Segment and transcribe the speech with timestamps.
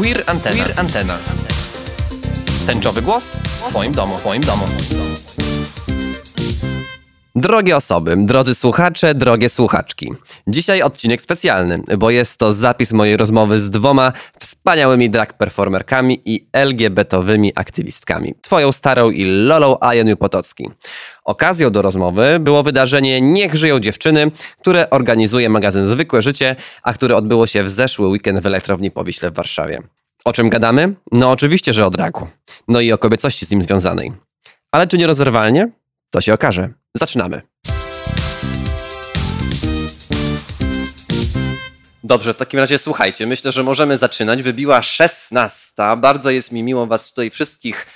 [0.00, 0.56] Queer Antena.
[0.56, 1.18] Queer Antena.
[2.66, 4.64] Tęczowy głos w Twoim domu, w Twoim domu.
[7.40, 10.12] Drogie osoby, drodzy słuchacze, drogie słuchaczki.
[10.46, 16.46] Dzisiaj odcinek specjalny, bo jest to zapis mojej rozmowy z dwoma wspaniałymi drag performerkami i
[16.52, 18.34] LGBT-owymi aktywistkami.
[18.42, 20.70] Twoją starą i Lolą Ajeniu Potocki.
[21.24, 24.30] Okazją do rozmowy było wydarzenie Niech żyją dziewczyny,
[24.60, 29.30] które organizuje magazyn Zwykłe Życie, a które odbyło się w zeszły weekend w Elektrowni Powiśle
[29.30, 29.82] w Warszawie.
[30.24, 30.94] O czym gadamy?
[31.12, 32.28] No oczywiście, że o dragu.
[32.68, 34.12] No i o kobiecości z nim związanej.
[34.72, 35.79] Ale czy nierozerwalnie?
[36.10, 36.68] To się okaże.
[36.94, 37.42] Zaczynamy.
[42.04, 44.42] Dobrze, w takim razie słuchajcie, myślę, że możemy zaczynać.
[44.42, 45.72] Wybiła 16.
[45.96, 47.86] Bardzo jest mi miło Was tutaj wszystkich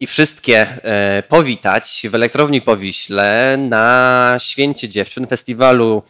[0.00, 6.02] i wszystkie e, powitać w Elektrowni Powiśle na Święcie Dziewczyn, festiwalu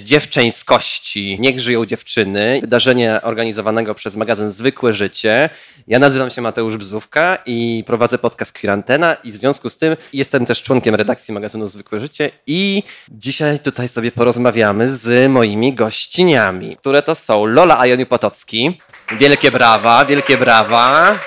[0.00, 1.36] dziewczęskości.
[1.40, 2.58] Niech żyją dziewczyny.
[2.60, 5.50] Wydarzenie organizowanego przez magazyn Zwykłe Życie.
[5.86, 10.46] Ja nazywam się Mateusz Bzówka i prowadzę podcast Quirantena i w związku z tym jestem
[10.46, 17.02] też członkiem redakcji magazynu Zwykłe Życie i dzisiaj tutaj sobie porozmawiamy z moimi gościniami, które
[17.02, 18.80] to są Lola Ajoniu Potocki.
[19.18, 21.18] Wielkie brawa, wielkie brawa.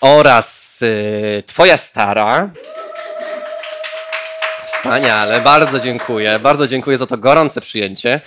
[0.00, 2.50] Oraz y, twoja stara.
[4.78, 6.38] Wspaniale, bardzo dziękuję.
[6.38, 8.20] Bardzo dziękuję za to gorące przyjęcie.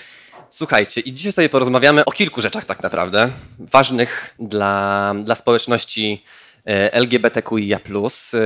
[0.50, 6.24] Słuchajcie, i dzisiaj sobie porozmawiamy o kilku rzeczach tak naprawdę, ważnych dla, dla społeczności
[6.66, 7.78] e, LGBTQIA+.
[7.78, 8.40] E,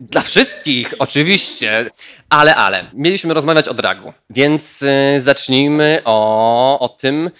[0.00, 1.90] dla wszystkich, oczywiście,
[2.28, 2.84] ale, ale.
[2.92, 7.30] Mieliśmy rozmawiać o dragu, więc e, zacznijmy o, o tym,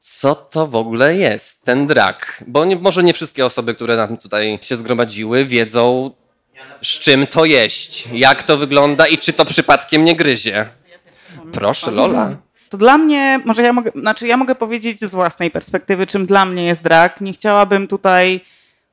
[0.00, 2.44] co to w ogóle jest ten drag.
[2.46, 6.10] Bo nie, może nie wszystkie osoby, które nam tutaj się zgromadziły, wiedzą,
[6.82, 10.68] z czym to jeść, jak to wygląda i czy to przypadkiem nie gryzie.
[11.52, 12.36] Proszę, Lola.
[12.68, 16.44] To dla mnie, może ja mogę, znaczy ja mogę powiedzieć z własnej perspektywy, czym dla
[16.44, 17.20] mnie jest drag.
[17.20, 18.40] Nie chciałabym tutaj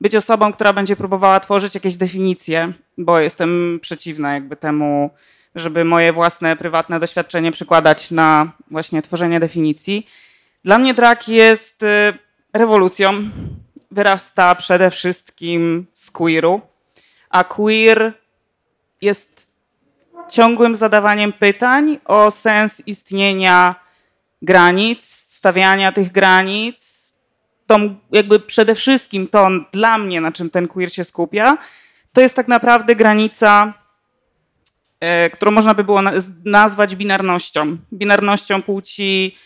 [0.01, 5.09] być osobą, która będzie próbowała tworzyć jakieś definicje, bo jestem przeciwna jakby temu,
[5.55, 10.07] żeby moje własne, prywatne doświadczenie przykładać na właśnie tworzenie definicji.
[10.63, 11.87] Dla mnie drag jest y,
[12.53, 13.13] rewolucją.
[13.91, 16.61] Wyrasta przede wszystkim z queeru
[17.31, 18.13] a queer
[19.01, 19.51] jest
[20.29, 23.75] ciągłym zadawaniem pytań o sens istnienia
[24.41, 26.91] granic, stawiania tych granic.
[27.67, 27.79] To
[28.11, 31.57] jakby przede wszystkim to dla mnie, na czym ten queer się skupia,
[32.13, 33.73] to jest tak naprawdę granica,
[34.99, 36.01] e, którą można by było
[36.45, 37.77] nazwać binarnością.
[37.93, 39.37] Binarnością płci,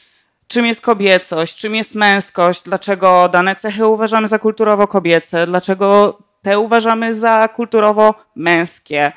[0.47, 6.59] czym jest kobiecość, czym jest męskość, dlaczego dane cechy uważamy za kulturowo kobiece, dlaczego te
[6.59, 9.11] uważamy za kulturowo męskie.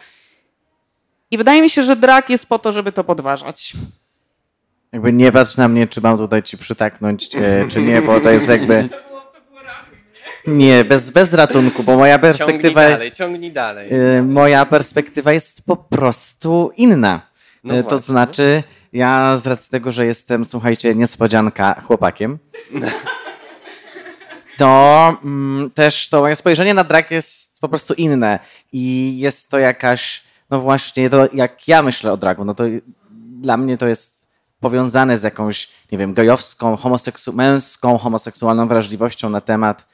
[1.31, 3.73] I wydaje mi się, że drag jest po to, żeby to podważać.
[4.93, 8.31] Jakby nie patrz na mnie, czy mam tutaj ci przytaknąć, e, czy nie, bo to
[8.31, 8.89] jest jakby...
[10.47, 12.81] Nie, bez, bez ratunku, bo moja perspektywa...
[12.81, 13.91] Ciągnij dalej, ciągnij dalej.
[13.93, 17.21] E, moja perspektywa jest po prostu inna.
[17.65, 18.13] No e, to właśnie.
[18.13, 18.63] znaczy,
[18.93, 22.39] ja z racji tego, że jestem, słuchajcie, niespodzianka chłopakiem,
[24.59, 28.39] to mm, też to moje spojrzenie na drag jest po prostu inne
[28.73, 32.65] i jest to jakaś, no właśnie, to jak ja myślę o dragu, no to
[33.41, 34.19] dla mnie to jest
[34.61, 39.87] powiązane z jakąś, nie wiem, gejowską, homoseksu męską, homoseksualną wrażliwością na temat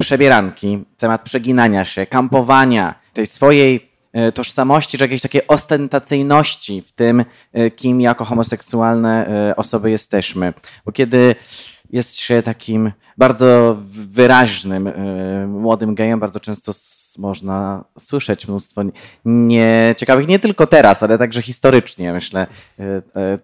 [0.00, 7.24] przebieranki, temat przeginania się, kampowania, tej swojej e, tożsamości, czy jakiejś takiej ostentacyjności w tym,
[7.52, 10.52] e, kim jako homoseksualne e, osoby jesteśmy.
[10.84, 11.36] Bo kiedy
[11.90, 16.20] jest się takim bardzo wyraźnym y, młodym gejem.
[16.20, 16.72] Bardzo często
[17.18, 18.82] można słyszeć mnóstwo
[19.24, 22.12] nie, ciekawych nie tylko teraz, ale także historycznie.
[22.12, 22.46] Myślę,
[22.80, 23.02] y, y,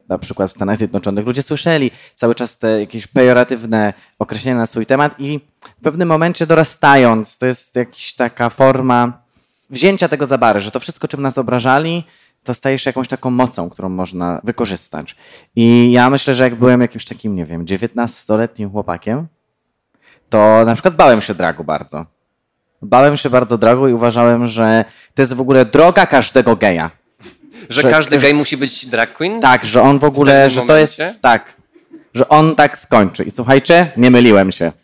[0.08, 4.86] na przykład w Stanach Zjednoczonych ludzie słyszeli cały czas te jakieś pejoratywne określenia na swój
[4.86, 5.40] temat i
[5.78, 9.24] w pewnym momencie dorastając, to jest jakaś taka forma
[9.70, 12.04] wzięcia tego za bary, że to wszystko, czym nas obrażali,
[12.44, 15.16] to staje się jakąś taką mocą, którą można wykorzystać.
[15.56, 19.26] I ja myślę, że jak byłem jakimś takim, nie wiem, 19-letnim chłopakiem,
[20.28, 22.06] to na przykład bałem się dragu bardzo.
[22.82, 24.84] Bałem się bardzo dragu i uważałem, że
[25.14, 26.90] to jest w ogóle droga każdego geja.
[27.68, 29.40] Że, że każdy gej musi być drag queen?
[29.40, 31.56] Tak, że on w ogóle, w że to jest tak,
[32.14, 33.24] że on tak skończy.
[33.24, 34.72] I słuchajcie, nie myliłem się.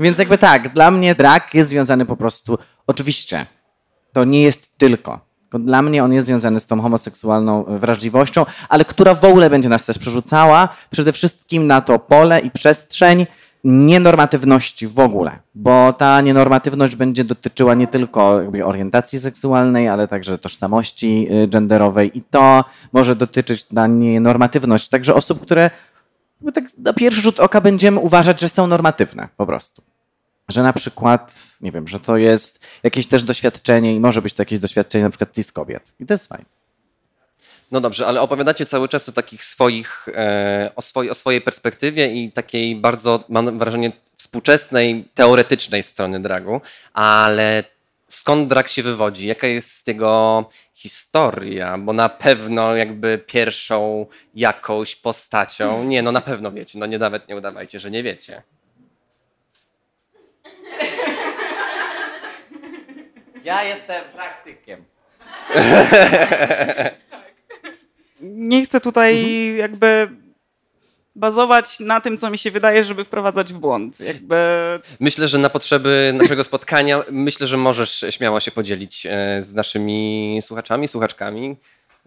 [0.00, 3.46] Więc jakby tak, dla mnie drag jest związany po prostu, oczywiście,
[4.14, 5.20] to nie jest tylko.
[5.52, 9.84] Dla mnie on jest związany z tą homoseksualną wrażliwością, ale która w ogóle będzie nas
[9.84, 13.26] też przerzucała przede wszystkim na to pole i przestrzeń
[13.64, 21.28] nienormatywności w ogóle, bo ta nienormatywność będzie dotyczyła nie tylko orientacji seksualnej, ale także tożsamości
[21.44, 25.70] y, genderowej i to może dotyczyć ta nienormatywność także osób, które
[26.54, 29.82] tak na pierwszy rzut oka będziemy uważać, że są normatywne po prostu.
[30.48, 34.42] Że na przykład, nie wiem, że to jest jakieś też doświadczenie i może być to
[34.42, 35.92] jakieś doświadczenie na przykład cis kobiet.
[36.00, 36.44] I to jest fajne.
[37.70, 42.12] No dobrze, ale opowiadacie cały czas o takich swoich, e, o, swoj, o swojej perspektywie
[42.12, 46.60] i takiej bardzo, mam wrażenie, współczesnej, teoretycznej strony dragu,
[46.92, 47.64] ale
[48.08, 49.26] skąd drag się wywodzi?
[49.26, 50.44] Jaka jest jego
[50.74, 51.78] historia?
[51.78, 57.28] Bo na pewno jakby pierwszą jakąś postacią, nie no na pewno wiecie, no nie nawet
[57.28, 58.42] nie udawajcie, że nie wiecie.
[63.44, 64.84] Ja jestem praktykiem.
[68.20, 69.24] Nie chcę tutaj
[69.56, 70.08] jakby
[71.16, 74.00] bazować na tym, co mi się wydaje, żeby wprowadzać w błąd.
[74.00, 74.36] Jakby...
[75.00, 80.38] Myślę, że na potrzeby naszego spotkania, myślę, że możesz śmiało się podzielić e, z naszymi
[80.42, 81.56] słuchaczami, słuchaczkami,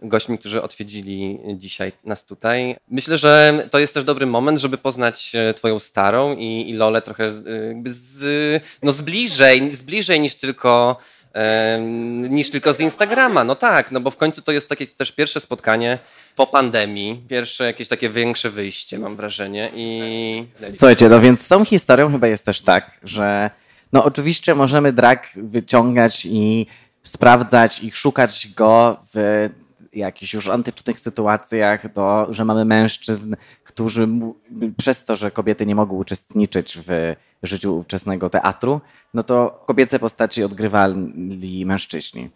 [0.02, 2.76] gośćmi, którzy odwiedzili dzisiaj nas tutaj.
[2.88, 7.02] Myślę, że to jest też dobry moment, żeby poznać e, twoją starą i, i Lolę
[7.02, 10.96] trochę z, e, jakby z, no z bliżej, z bliżej niż tylko
[12.30, 13.44] niż tylko z Instagrama.
[13.44, 15.98] No tak, no bo w końcu to jest takie też pierwsze spotkanie
[16.36, 19.70] po pandemii, pierwsze jakieś takie większe wyjście, mam wrażenie.
[19.74, 20.46] I...
[20.74, 23.50] Słuchajcie, no więc z tą historią chyba jest też tak, że
[23.92, 26.66] no oczywiście możemy drag wyciągać i
[27.02, 29.48] sprawdzać i szukać go w
[29.92, 34.08] jakichś już antycznych sytuacjach, to, że mamy mężczyzn, którzy
[34.76, 38.80] przez to, że kobiety nie mogły uczestniczyć w życiu ówczesnego teatru,
[39.14, 42.30] no to kobiece postaci odgrywali mężczyźni.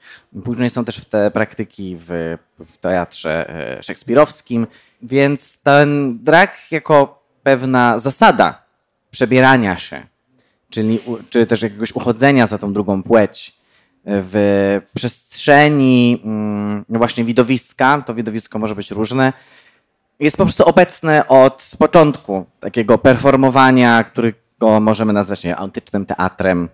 [0.45, 4.67] Później są też te praktyki w, w teatrze e, szekspirowskim,
[5.03, 8.63] więc ten drag jako pewna zasada
[9.11, 10.07] przebierania się,
[10.71, 11.01] czyli
[11.31, 13.62] czy też jakiegoś uchodzenia za tą drugą płeć,
[14.05, 19.33] w przestrzeni mm, właśnie widowiska, to widowisko może być różne,
[20.21, 26.69] jest po prostu obecne od początku takiego performowania, którego możemy nazwać nie, antycznym teatrem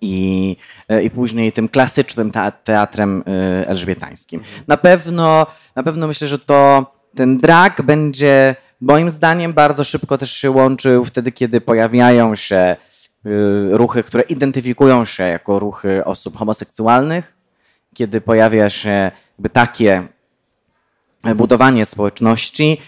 [0.00, 0.56] i,
[0.88, 2.32] e, i później tym klasycznym
[2.64, 4.40] teatrem e, elżbietańskim.
[4.68, 5.46] Na pewno,
[5.76, 11.04] na pewno myślę, że to ten drag będzie moim zdaniem bardzo szybko też się łączył
[11.04, 12.76] wtedy, kiedy pojawiają się
[13.70, 17.36] ruchy, które identyfikują się jako ruchy osób homoseksualnych,
[17.94, 19.10] kiedy pojawia się
[19.52, 20.08] takie
[21.34, 22.78] budowanie społeczności,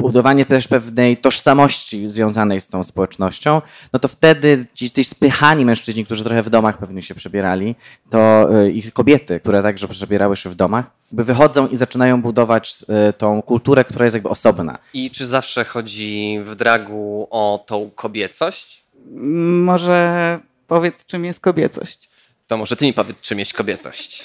[0.00, 6.04] budowanie też pewnej tożsamości związanej z tą społecznością, no to wtedy ci, ci spychani mężczyźni,
[6.04, 7.74] którzy trochę w domach pewnie się przebierali,
[8.10, 13.12] to y, i kobiety, które także przebierały się w domach, wychodzą i zaczynają budować y,
[13.12, 14.78] tą kulturę, która jest jakby osobna.
[14.94, 18.84] I czy zawsze chodzi w dragu o tą kobiecość?
[19.10, 22.10] Może powiedz, czym jest kobiecość.
[22.46, 24.24] To może ty mi powiedz, czym jest kobiecość.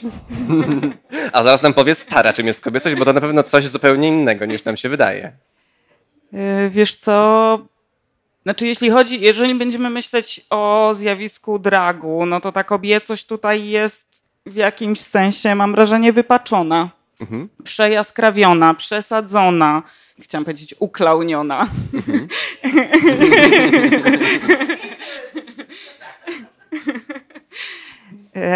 [1.34, 4.46] A zaraz nam powiedz stara, czym jest kobiecość, bo to na pewno coś zupełnie innego
[4.46, 5.32] niż nam się wydaje.
[6.34, 7.60] E, wiesz co?
[8.44, 14.06] Znaczy, jeśli chodzi, jeżeli będziemy myśleć o zjawisku dragu, no to ta kobiecość tutaj jest
[14.46, 16.90] w jakimś sensie, mam wrażenie, wypaczona,
[17.20, 17.50] mhm.
[17.64, 19.84] przejaskrawiona, przesadzona
[20.20, 21.68] chciałam powiedzieć uklauniona.
[21.94, 22.28] Mhm.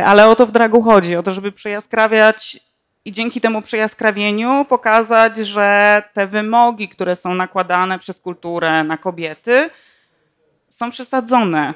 [0.09, 2.59] Ale o to w dragu chodzi, o to, żeby przejaskrawiać
[3.05, 9.69] i dzięki temu przejaskrawieniu pokazać, że te wymogi, które są nakładane przez kulturę na kobiety,
[10.69, 11.73] są przesadzone.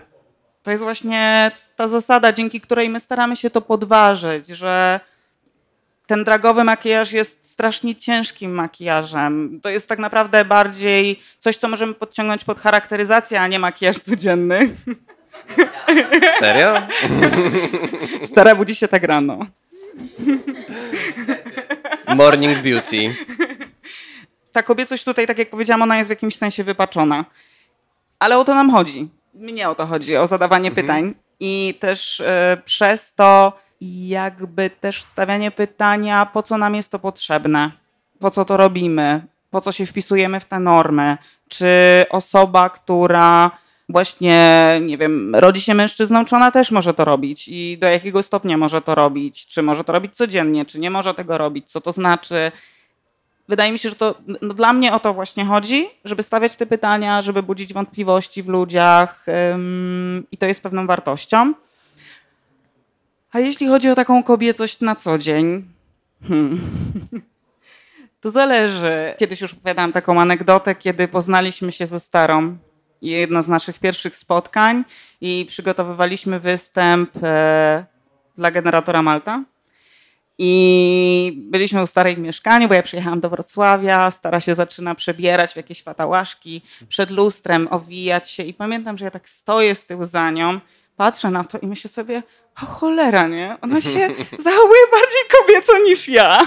[0.63, 4.99] To jest właśnie ta zasada, dzięki której my staramy się to podważyć, że
[6.07, 9.59] ten dragowy makijaż jest strasznie ciężkim makijażem.
[9.63, 14.69] To jest tak naprawdę bardziej coś, co możemy podciągnąć pod charakteryzację, a nie makijaż codzienny.
[16.39, 16.81] Serio?
[18.31, 19.39] Stara budzi się tak rano.
[22.15, 23.15] Morning beauty.
[24.51, 27.25] Ta kobiecość tutaj, tak jak powiedziałam, ona jest w jakimś sensie wypaczona.
[28.19, 29.09] Ale o to nam chodzi.
[29.33, 30.87] Mnie o to chodzi, o zadawanie mhm.
[30.87, 31.15] pytań.
[31.39, 32.23] I też y,
[32.65, 33.53] przez to
[34.09, 37.71] jakby też stawianie pytania, po co nam jest to potrzebne,
[38.19, 41.67] po co to robimy, po co się wpisujemy w te normy, czy
[42.09, 43.51] osoba, która
[43.89, 48.23] właśnie, nie wiem, rodzi się mężczyzną, czy ona też może to robić i do jakiego
[48.23, 51.81] stopnia może to robić, czy może to robić codziennie, czy nie może tego robić, co
[51.81, 52.51] to znaczy.
[53.47, 56.65] Wydaje mi się, że to no, dla mnie o to właśnie chodzi, żeby stawiać te
[56.65, 61.53] pytania, żeby budzić wątpliwości w ludziach ym, i to jest pewną wartością.
[63.31, 65.65] A jeśli chodzi o taką kobiecość na co dzień,
[66.27, 66.61] hmm.
[68.21, 69.13] to zależy.
[69.17, 72.57] Kiedyś już opowiadałam taką anegdotę, kiedy poznaliśmy się ze starą.
[73.03, 74.83] Jedno z naszych pierwszych spotkań
[75.21, 77.85] i przygotowywaliśmy występ e,
[78.37, 79.43] dla generatora Malta.
[80.37, 85.53] I byliśmy u starej w mieszkaniu, bo ja przyjechałam do Wrocławia, stara się zaczyna przebierać
[85.53, 90.05] w jakieś fatałaszki, przed lustrem owijać się i pamiętam, że ja tak stoję z tyłu
[90.05, 90.59] za nią,
[90.97, 92.23] patrzę na to i myślę sobie,
[92.63, 93.57] o cholera, nie?
[93.61, 94.07] Ona się
[94.47, 96.39] zachowuje bardziej kobieco niż ja.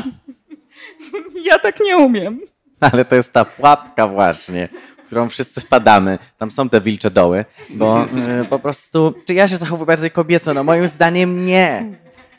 [1.42, 2.40] Ja tak nie umiem.
[2.80, 4.68] Ale to jest ta pułapka właśnie,
[5.06, 6.18] którą wszyscy wpadamy.
[6.38, 8.04] Tam są te wilcze doły, bo
[8.42, 10.54] y, po prostu, czy ja się zachowuję bardziej kobieco?
[10.54, 11.92] No moim zdaniem nie.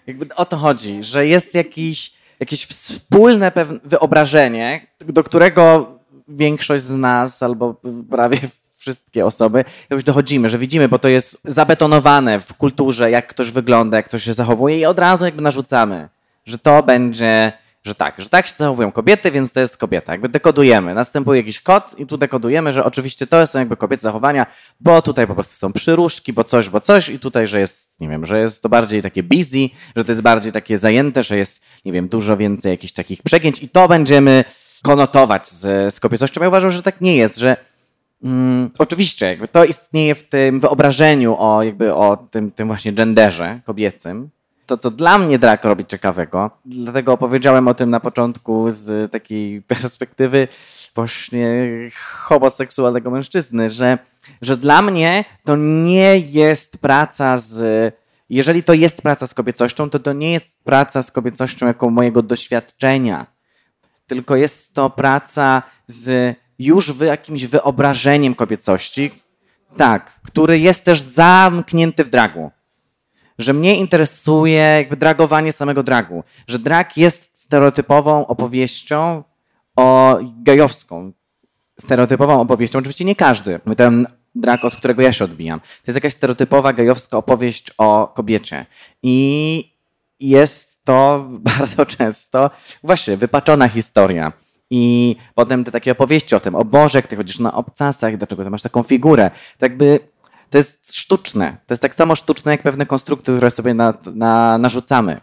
[0.08, 5.92] Jakby o to chodzi, że jest jakiś, jakieś wspólne pewne wyobrażenie, do którego
[6.28, 7.76] większość z nas albo
[8.10, 8.38] prawie
[8.78, 13.98] wszystkie osoby już dochodzimy, że widzimy, bo to jest zabetonowane w kulturze, jak ktoś wygląda,
[13.98, 16.10] jak ktoś się zachowuje i od razu jakby narzucamy,
[16.46, 17.54] że to będzie
[17.84, 20.12] że tak, że tak się zachowują kobiety, więc to jest kobieta.
[20.12, 20.94] Jakby dekodujemy.
[20.94, 24.46] Następuje jakiś kod i tu dekodujemy, że oczywiście to są jakby kobiece zachowania,
[24.80, 28.10] bo tutaj po prostu są przyróżki, bo coś, bo coś i tutaj, że jest, nie
[28.10, 31.62] wiem, że jest to bardziej takie busy, że to jest bardziej takie zajęte, że jest,
[31.86, 34.44] nie wiem, dużo więcej jakichś takich przegięć i to będziemy
[34.84, 36.42] konotować z, z kobiecością.
[36.42, 37.58] Ja uważam, że tak nie jest, że
[38.24, 43.60] mm, oczywiście jakby to istnieje w tym wyobrażeniu o jakby o tym, tym właśnie genderze
[43.66, 44.30] kobiecym,
[44.68, 46.52] to, co dla mnie drag robi ciekawego.
[46.66, 50.48] Dlatego opowiedziałem o tym na początku z takiej perspektywy
[50.96, 51.70] właśnie
[52.16, 53.98] homoseksualnego mężczyzny, że,
[54.42, 57.96] że dla mnie to nie jest praca z.
[58.30, 62.22] Jeżeli to jest praca z kobiecością, to to nie jest praca z kobiecością jako mojego
[62.22, 63.26] doświadczenia,
[64.08, 69.12] tylko jest to praca z już wy, jakimś wyobrażeniem kobiecości,
[69.78, 72.52] tak, który jest też zamknięty w dragu
[73.40, 79.24] że mnie interesuje jakby dragowanie samego dragu, że drag jest stereotypową opowieścią
[79.76, 81.12] o gejowską,
[81.80, 82.80] stereotypową opowieścią.
[82.80, 83.60] Oczywiście nie każdy.
[83.78, 85.60] Ten drag, od którego ja się odbijam.
[85.60, 88.66] To jest jakaś stereotypowa gejowska opowieść o kobiecie.
[89.04, 89.72] I
[90.20, 91.26] jest to
[91.58, 92.52] bardzo często
[92.84, 94.34] właśnie wypaczona historia.
[94.70, 98.44] I potem te takie opowieści o tym, o Boże, jak ty chodzisz na obcasach, dlaczego
[98.44, 99.32] ty masz taką figurę.
[99.58, 100.00] To jakby
[100.50, 101.58] to jest sztuczne.
[101.68, 105.22] To jest tak samo sztuczne, jak pewne konstrukty, które sobie na, na, narzucamy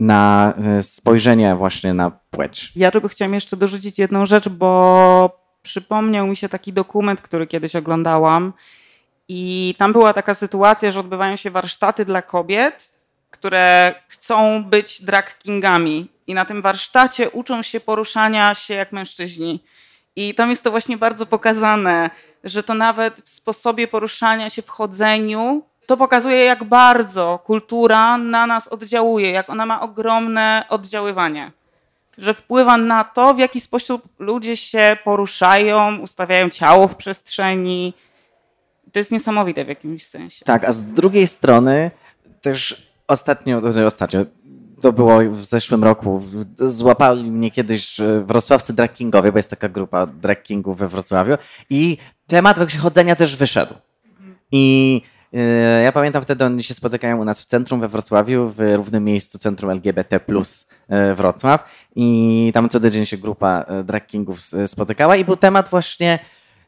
[0.00, 2.72] na e, spojrzenie właśnie na płeć.
[2.76, 7.76] Ja tylko chciałam jeszcze dorzucić jedną rzecz, bo przypomniał mi się taki dokument, który kiedyś
[7.76, 8.52] oglądałam
[9.28, 12.92] i tam była taka sytuacja, że odbywają się warsztaty dla kobiet,
[13.30, 19.64] które chcą być drag kingami i na tym warsztacie uczą się poruszania się jak mężczyźni.
[20.16, 22.10] I tam jest to właśnie bardzo pokazane,
[22.44, 28.46] że to nawet w sposobie poruszania się, w chodzeniu, to pokazuje, jak bardzo kultura na
[28.46, 31.52] nas oddziałuje, jak ona ma ogromne oddziaływanie.
[32.18, 37.94] Że wpływa na to, w jaki sposób ludzie się poruszają, ustawiają ciało w przestrzeni.
[38.92, 40.44] To jest niesamowite w jakimś sensie.
[40.44, 41.90] Tak, a z drugiej strony
[42.40, 44.24] też ostatnio, znaczy ostatnio,
[44.80, 46.22] to było w zeszłym roku.
[46.56, 51.34] Złapali mnie kiedyś e, wrocławcy drag kingowie, bo jest taka grupa drag kingów we Wrocławiu
[51.70, 53.74] i temat chodzenia też wyszedł.
[54.52, 58.74] I yy, ja pamiętam wtedy oni się spotykają u nas w centrum we Wrocławiu, w
[58.76, 64.06] równym miejscu Centrum LGBT plus yy, Wrocław i tam co tydzień się grupa yy, drag
[64.06, 66.18] kingów spotykała i był temat właśnie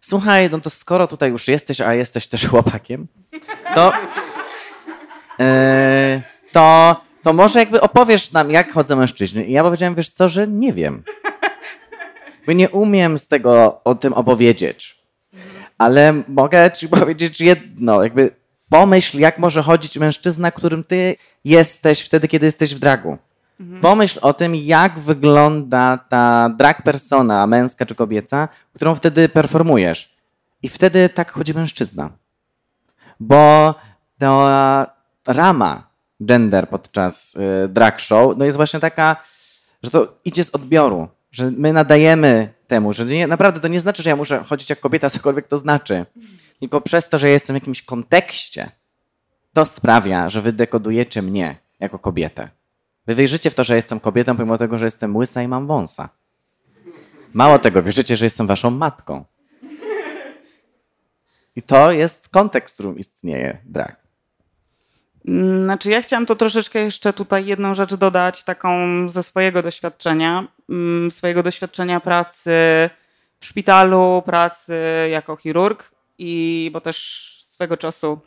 [0.01, 3.07] słuchaj, no to skoro tutaj już jesteś, a jesteś też chłopakiem,
[3.75, 3.93] to
[6.53, 9.51] to to może jakby opowiesz nam, jak chodzą mężczyźni.
[9.51, 11.03] I ja powiedziałem, wiesz co, że nie wiem.
[12.47, 15.03] Bo nie umiem z tego o tym opowiedzieć.
[15.79, 18.31] Ale mogę ci powiedzieć jedno, jakby
[18.69, 23.19] pomyśl, jak może chodzić mężczyzna, którym ty jesteś wtedy, kiedy jesteś w dragu.
[23.81, 30.17] Pomyśl o tym, jak wygląda ta drag persona, męska czy kobieca, którą wtedy performujesz.
[30.63, 32.11] I wtedy tak chodzi mężczyzna.
[33.21, 33.75] Bo
[34.19, 34.87] ta
[35.27, 35.92] rama
[36.27, 39.17] gender podczas y, drag show, no jest właśnie taka,
[39.83, 44.03] że to idzie z odbioru, że my nadajemy temu, że nie, naprawdę to nie znaczy,
[44.03, 46.07] że ja muszę chodzić jak kobieta, cokolwiek to znaczy.
[46.61, 48.71] Tylko przez to, że jestem w jakimś kontekście,
[49.53, 52.49] to sprawia, że wy dekodujecie mnie jako kobietę.
[53.07, 56.09] Wy wierzycie w to, że jestem kobietą, pomimo tego, że jestem łysa i mam wąsa.
[57.33, 59.25] Mało tego, wierzycie, że jestem waszą matką.
[61.57, 64.02] I to jest kontekst, w którym istnieje drag.
[65.65, 68.71] Znaczy, ja chciałam to troszeczkę jeszcze tutaj jedną rzecz dodać, taką
[69.11, 72.51] ze swojego doświadczenia, mm, swojego doświadczenia pracy
[73.41, 74.75] w szpitalu, pracy
[75.11, 78.21] jako chirurg, i bo też swego czasu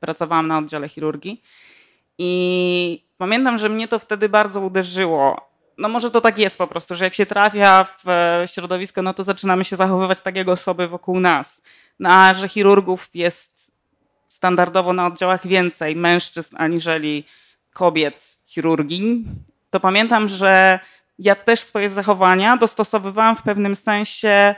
[0.00, 1.42] pracowałam na oddziale chirurgii.
[2.18, 5.50] I pamiętam, że mnie to wtedy bardzo uderzyło.
[5.78, 8.04] No może to tak jest po prostu, że jak się trafia w
[8.46, 11.62] środowisko, no to zaczynamy się zachowywać tak jak osoby wokół nas.
[11.98, 13.55] No, a że chirurgów jest
[14.36, 17.24] standardowo na oddziałach więcej mężczyzn aniżeli
[17.72, 19.24] kobiet chirurgii,
[19.70, 20.80] to pamiętam, że
[21.18, 24.54] ja też swoje zachowania dostosowywałam w pewnym sensie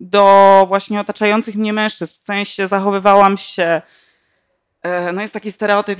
[0.00, 2.20] do właśnie otaczających mnie mężczyzn.
[2.22, 3.82] W sensie zachowywałam się.
[4.82, 5.98] E, no jest taki stereotyp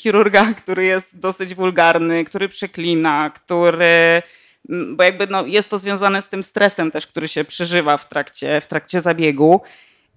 [0.00, 4.22] chirurga, który jest dosyć wulgarny, który przeklina, który.
[4.68, 8.60] Bo jakby no, jest to związane z tym stresem też, który się przeżywa w trakcie,
[8.60, 9.60] w trakcie zabiegu.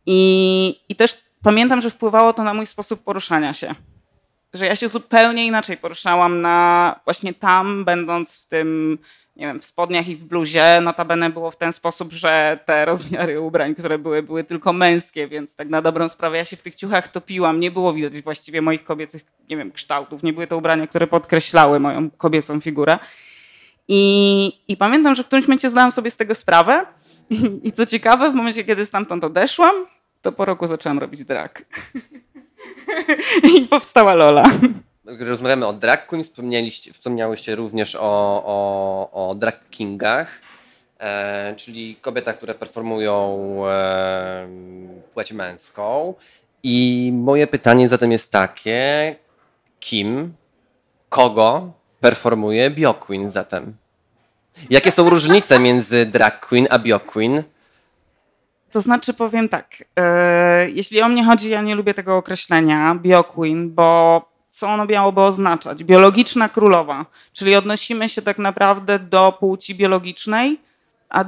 [0.05, 3.75] I, I też pamiętam, że wpływało to na mój sposób poruszania się.
[4.53, 8.97] Że ja się zupełnie inaczej poruszałam na właśnie tam, będąc w tym
[9.35, 10.81] nie wiem, w spodniach i w bluzie.
[10.81, 15.55] Notabene było w ten sposób, że te rozmiary ubrań, które były, były tylko męskie, więc
[15.55, 17.59] tak na dobrą sprawę ja się w tych ciuchach topiłam.
[17.59, 20.23] Nie było widać właściwie moich kobiecych, nie wiem, kształtów.
[20.23, 22.99] Nie były to ubrania, które podkreślały moją kobiecą figurę.
[23.87, 26.85] I, i pamiętam, że w którymś momencie zdałam sobie z tego sprawę.
[27.29, 27.35] I,
[27.67, 29.75] I co ciekawe, w momencie, kiedy stamtąd odeszłam,
[30.23, 31.65] to po roku zaczęłam robić drag.
[33.57, 34.43] I powstała Lola
[35.05, 36.23] rozmawiamy o drag queen,
[36.93, 40.41] wspomniałyście również o, o, o drag kingach,
[40.99, 43.37] e, czyli kobietach, które performują
[43.67, 44.47] e,
[45.13, 46.13] płeć męską.
[46.63, 49.15] I moje pytanie zatem jest takie,
[49.79, 50.33] kim,
[51.09, 53.75] kogo performuje bioqueen zatem?
[54.69, 57.43] Jakie są różnice między drag queen a bioqueen?
[58.73, 63.73] To znaczy powiem tak, e, jeśli o mnie chodzi, ja nie lubię tego określenia bioqueen,
[63.73, 65.83] bo co ono miałoby oznaczać.
[65.83, 70.59] Biologiczna królowa, czyli odnosimy się tak naprawdę do płci biologicznej,
[71.09, 71.25] a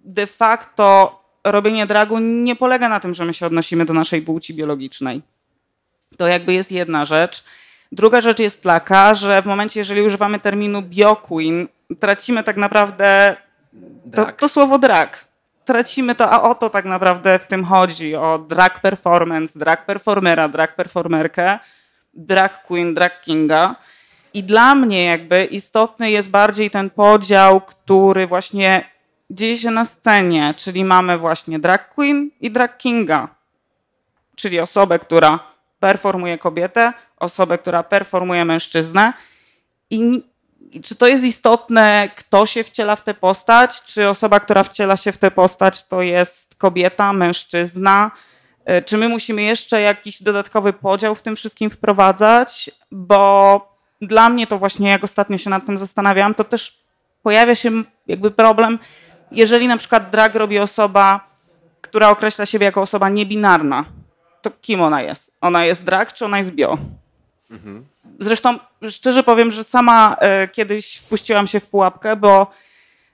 [0.00, 4.54] de facto robienie dragu nie polega na tym, że my się odnosimy do naszej płci
[4.54, 5.22] biologicznej.
[6.16, 7.44] To jakby jest jedna rzecz.
[7.92, 11.68] Druga rzecz jest taka, że w momencie, jeżeli używamy terminu bioqueen,
[12.00, 13.36] tracimy tak naprawdę
[14.14, 15.31] to, to, słowo drag.
[15.64, 20.48] Tracimy to, a o to tak naprawdę w tym chodzi, o drag performance, drag performera,
[20.48, 21.58] drag performerkę
[22.14, 23.76] drag queen, drag kinga.
[24.34, 28.90] I dla mnie jakby istotny jest bardziej ten podział, który właśnie
[29.30, 33.28] dzieje się na scenie, czyli mamy właśnie drag queen i drag kinga,
[34.36, 35.38] czyli osobę, która
[35.80, 39.12] performuje kobietę, osobę, która performuje mężczyznę.
[39.90, 40.22] I,
[40.80, 45.12] czy to jest istotne, kto się wciela w tę postać, czy osoba, która wciela się
[45.12, 48.10] w tę postać, to jest kobieta, mężczyzna,
[48.64, 52.70] E, czy my musimy jeszcze jakiś dodatkowy podział w tym wszystkim wprowadzać?
[52.90, 53.60] Bo
[54.00, 56.82] dla mnie to właśnie, jak ostatnio się nad tym zastanawiałam, to też
[57.22, 57.70] pojawia się
[58.06, 58.78] jakby problem,
[59.30, 61.20] jeżeli na przykład drag robi osoba,
[61.80, 63.84] która określa siebie jako osoba niebinarna,
[64.42, 65.32] to kim ona jest?
[65.40, 66.78] Ona jest drag, czy ona jest bio?
[67.50, 67.86] Mhm.
[68.20, 72.50] Zresztą szczerze powiem, że sama e, kiedyś wpuściłam się w pułapkę, bo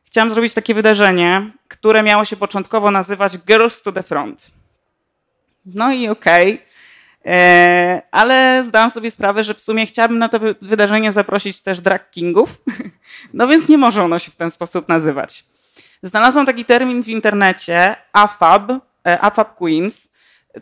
[0.05, 4.51] chciałam zrobić takie wydarzenie, które miało się początkowo nazywać Girls to the Front.
[5.67, 6.55] No i okej.
[6.55, 6.69] Okay.
[7.25, 12.11] E, ale zdałam sobie sprawę, że w sumie chciałabym na to wydarzenie zaprosić też drag
[12.11, 12.59] kingów,
[13.35, 15.45] no więc nie może ono się w ten sposób nazywać.
[16.03, 18.71] Znalazłam taki termin w internecie, AFAB,
[19.07, 20.09] e, AFAB Queens,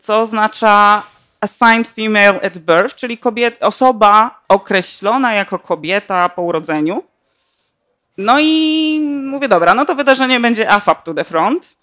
[0.01, 1.03] co oznacza
[1.41, 7.03] assigned female at birth, czyli kobiet, osoba określona jako kobieta po urodzeniu.
[8.19, 11.77] No i mówię, dobra, no to wydarzenie będzie AFAB to the front.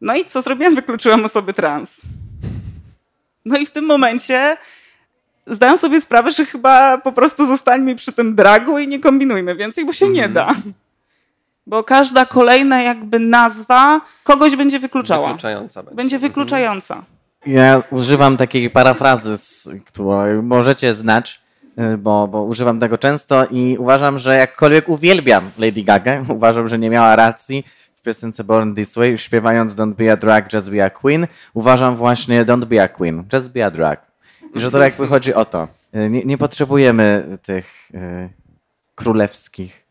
[0.00, 0.74] No i co zrobiłam?
[0.74, 2.00] Wykluczyłam osoby trans.
[3.44, 4.56] No i w tym momencie
[5.46, 9.84] zdałem sobie sprawę, że chyba po prostu zostańmy przy tym dragu i nie kombinujmy więcej,
[9.84, 10.32] bo się nie mhm.
[10.32, 10.54] da.
[11.66, 15.26] Bo każda kolejna jakby nazwa kogoś będzie wykluczała.
[15.26, 15.96] Wykluczająca będzie.
[15.96, 17.02] Będzie wykluczająca.
[17.46, 19.36] Ja używam takiej parafrazy,
[19.86, 21.40] którą możecie znać,
[21.94, 26.78] y, bo, bo używam tego często i uważam, że jakkolwiek uwielbiam Lady Gaga, uważam, że
[26.78, 27.64] nie miała racji,
[28.06, 32.44] piosence Born This Way, śpiewając Don't be a drag, just be a queen, uważam właśnie
[32.44, 34.06] Don't be a queen, just be a drag.
[34.54, 35.68] I że to jakby chodzi o to.
[35.92, 38.28] E, nie, nie potrzebujemy tych y,
[38.94, 39.85] królewskich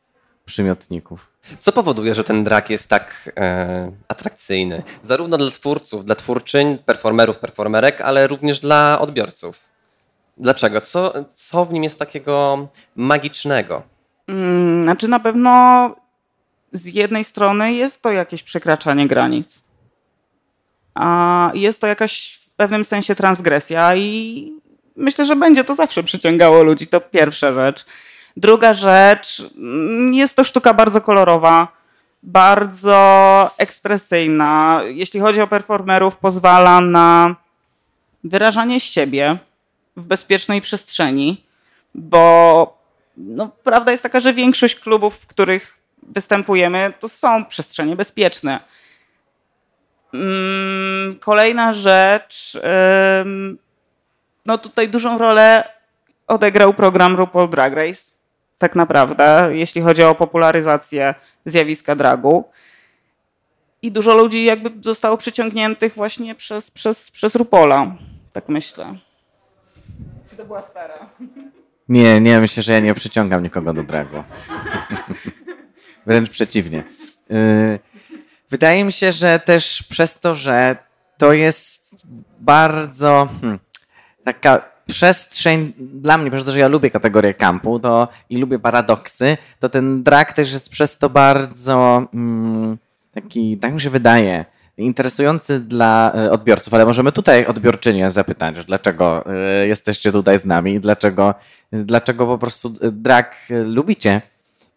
[0.46, 1.32] przymiotników.
[1.60, 4.84] Co powoduje, że ten drag jest tak e, atrakcyjny?
[5.02, 9.60] Zarówno dla twórców, dla twórczyń, performerów, performerek, ale również dla odbiorców.
[10.38, 10.82] Dlaczego?
[10.82, 13.84] Co, co w nim jest takiego magicznego?
[14.28, 15.96] Mm, znaczy na pewno
[16.72, 19.64] z jednej strony jest to jakieś przekraczanie granic,
[20.94, 24.52] a jest to jakaś w pewnym sensie transgresja i
[24.96, 26.88] myślę, że będzie to zawsze przyciągało ludzi.
[26.88, 27.86] To pierwsza rzecz.
[28.38, 31.68] Druga rzecz, mm, jest to sztuka bardzo kolorowa,
[32.24, 34.82] bardzo ekspresyjna.
[34.86, 37.36] Jeśli chodzi o performerów, pozwala na
[38.24, 39.38] wyrażanie siebie
[39.98, 41.44] w bezpiecznej przestrzeni,
[41.96, 42.78] bo
[43.18, 48.60] no, prawda jest taka, że większość klubów, w których występujemy, to są przestrzenie bezpieczne.
[50.14, 52.60] Mm, kolejna rzecz.
[54.46, 55.64] No tutaj dużą rolę
[56.28, 58.15] odegrał program RuPaul Drag Race,
[58.58, 61.16] tak naprawdę, jeśli chodzi o popularyzację
[61.46, 62.44] zjawiska dragu.
[63.82, 67.96] I dużo ludzi jakby zostało przyciągniętych właśnie przez, przez, przez Rupola,
[68.34, 68.96] tak myślę.
[70.30, 71.10] Czy to była stara?
[71.90, 74.24] Nie, nie, myślę, że ja nie przyciągam nikogo do dragu.
[76.06, 76.84] Wręcz przeciwnie.
[77.32, 77.80] Y,
[78.50, 80.78] wydaje mi się, że też przez to, że
[81.18, 81.96] to jest
[82.40, 83.60] bardzo hmm,
[84.24, 89.38] taka przestrzeń dla mnie, przez to, że ja lubię kategorię kampu to, i lubię paradoksy,
[89.60, 92.78] to ten drag też jest przez to bardzo mm,
[93.14, 94.46] taki, tak mi się wydaje,
[94.78, 100.80] interesujący dla e, odbiorców, ale możemy tutaj odbiorczynię zapytać, dlaczego e, jesteście tutaj z nami,
[100.80, 101.36] dlaczego,
[101.72, 104.22] dlaczego po prostu drag lubicie.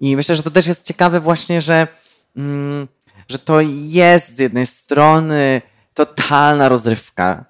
[0.00, 1.88] I myślę, że to też jest ciekawe właśnie, że,
[2.36, 2.88] mm,
[3.28, 5.62] że to jest z jednej strony
[5.94, 7.44] totalna rozrywka,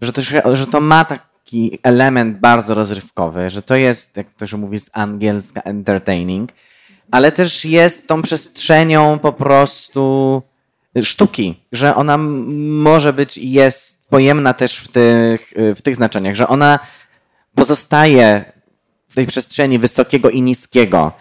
[0.00, 0.22] że to,
[0.54, 1.04] że to ma
[1.52, 6.50] taki element bardzo rozrywkowy, że to jest, jak to się mówi z angielska, entertaining,
[7.10, 10.42] ale też jest tą przestrzenią po prostu
[11.02, 16.48] sztuki, że ona może być i jest pojemna też w tych, w tych znaczeniach, że
[16.48, 16.78] ona
[17.54, 18.52] pozostaje
[19.08, 21.12] w tej przestrzeni wysokiego i niskiego.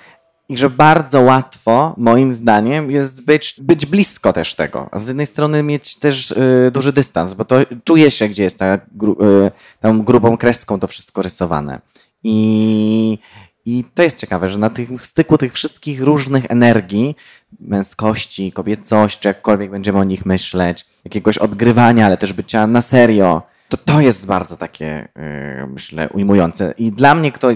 [0.52, 4.90] I że bardzo łatwo, moim zdaniem, jest być, być blisko też tego.
[4.92, 8.58] A z jednej strony mieć też y, duży dystans, bo to czuje się, gdzie jest
[8.58, 11.82] ta, gru, y, tą grubą kreską to wszystko rysowane.
[12.24, 13.18] I,
[13.66, 17.16] i to jest ciekawe, że na tym styku tych wszystkich różnych energii,
[17.60, 23.78] męskości, kobiecości, jakkolwiek będziemy o nich myśleć, jakiegoś odgrywania, ale też bycia na serio, to
[23.78, 26.74] to jest bardzo takie, yy, myślę, ujmujące.
[26.78, 27.48] I dla mnie, kto,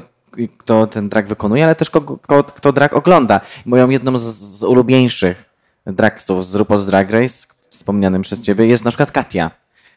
[0.58, 3.42] kto ten drag wykonuje, ale też kto, kto, kto drag ogląda.
[3.66, 5.50] Moją jedną z, z ulubieńszych
[5.86, 9.52] dragsów z RuPaul's Drag Race, wspomnianym przez ciebie, jest na przykład Katia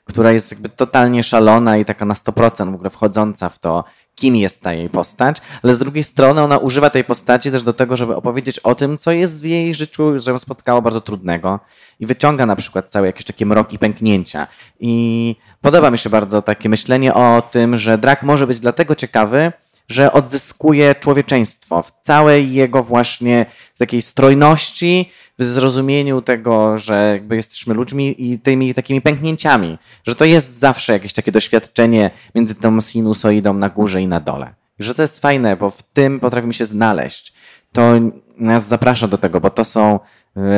[0.08, 4.36] która jest jakby totalnie szalona i taka na 100% w ogóle wchodząca w to, kim
[4.36, 7.96] jest ta jej postać, ale z drugiej strony ona używa tej postaci też do tego,
[7.96, 11.60] żeby opowiedzieć o tym, co jest w jej życiu, że ją spotkało bardzo trudnego
[12.00, 14.46] i wyciąga na przykład całe jakieś takie mroki pęknięcia.
[14.80, 19.52] I podoba mi się bardzo takie myślenie o tym, że drag może być dlatego ciekawy,
[19.88, 23.46] że odzyskuje człowieczeństwo w całej jego właśnie
[23.78, 30.24] takiej strojności, w zrozumieniu tego, że jakby jesteśmy ludźmi i tymi takimi pęknięciami, że to
[30.24, 34.54] jest zawsze jakieś takie doświadczenie między tą sinusoidą na górze i na dole.
[34.78, 37.32] Że to jest fajne, bo w tym potrafimy się znaleźć.
[37.72, 37.92] To
[38.36, 40.00] nas zaprasza do tego, bo to są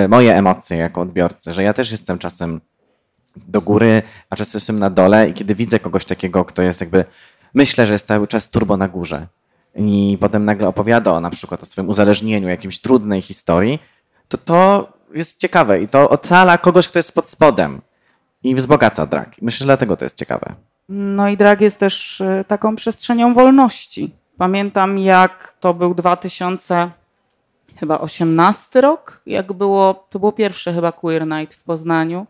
[0.05, 2.61] y, moje emocje jako odbiorcy, że ja też jestem czasem
[3.37, 7.05] do góry, a czasem jestem na dole i kiedy widzę kogoś takiego, kto jest jakby,
[7.55, 9.27] myślę, że jest cały czas turbo na górze
[9.75, 13.79] i potem nagle opowiada na przykład o swoim uzależnieniu, jakimś trudnej historii,
[14.29, 17.81] to to jest ciekawe i to ocala kogoś, kto jest pod spodem
[18.43, 19.43] i wzbogaca drag.
[19.43, 20.55] Myślę, że dlatego to jest ciekawe.
[20.89, 24.11] No i drag jest też y, taką przestrzenią wolności.
[24.39, 26.91] Pamiętam, jak to był 2000
[27.77, 32.27] chyba 18 rok, jak było, to było pierwsze chyba Queer Night w Poznaniu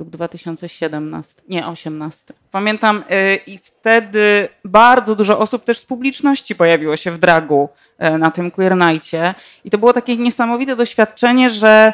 [0.00, 2.34] lub 2017, nie 18.
[2.50, 8.18] Pamiętam yy, i wtedy bardzo dużo osób też z publiczności pojawiło się w dragu yy,
[8.18, 9.34] na tym Queer Nightie
[9.64, 11.92] i to było takie niesamowite doświadczenie, że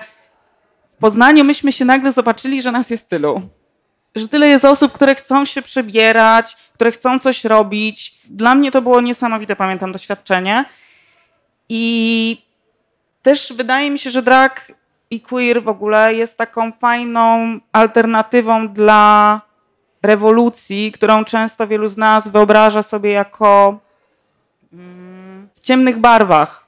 [0.88, 3.42] w Poznaniu myśmy się nagle zobaczyli, że nas jest tylu.
[4.14, 8.20] Że tyle jest osób, które chcą się przebierać, które chcą coś robić.
[8.24, 10.64] Dla mnie to było niesamowite, pamiętam, doświadczenie.
[11.68, 12.42] I
[13.22, 14.72] też wydaje mi się, że drag
[15.16, 19.40] i queer w ogóle jest taką fajną alternatywą dla
[20.02, 23.78] rewolucji, którą często wielu z nas wyobraża sobie jako
[24.72, 26.66] mm, w ciemnych barwach.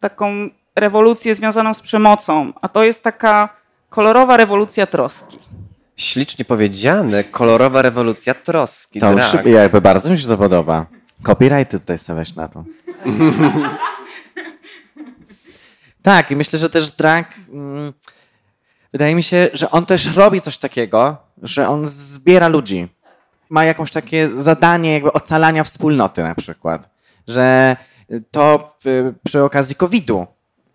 [0.00, 3.48] Taką rewolucję związaną z przemocą, a to jest taka
[3.90, 5.38] kolorowa rewolucja troski.
[5.96, 9.00] Ślicznie powiedziane, kolorowa rewolucja troski.
[9.00, 10.86] To już jakby bardzo mi się to podoba.
[11.22, 12.64] Copyrighty tutaj stawiać na to.
[16.02, 17.34] Tak, i myślę, że też drag.
[17.52, 17.92] Mm,
[18.92, 22.88] wydaje mi się, że on też robi coś takiego, że on zbiera ludzi.
[23.50, 26.90] Ma jakieś takie zadanie jakby ocalania wspólnoty na przykład.
[27.28, 27.76] Że
[28.30, 28.76] to
[29.24, 30.26] przy okazji COVID-u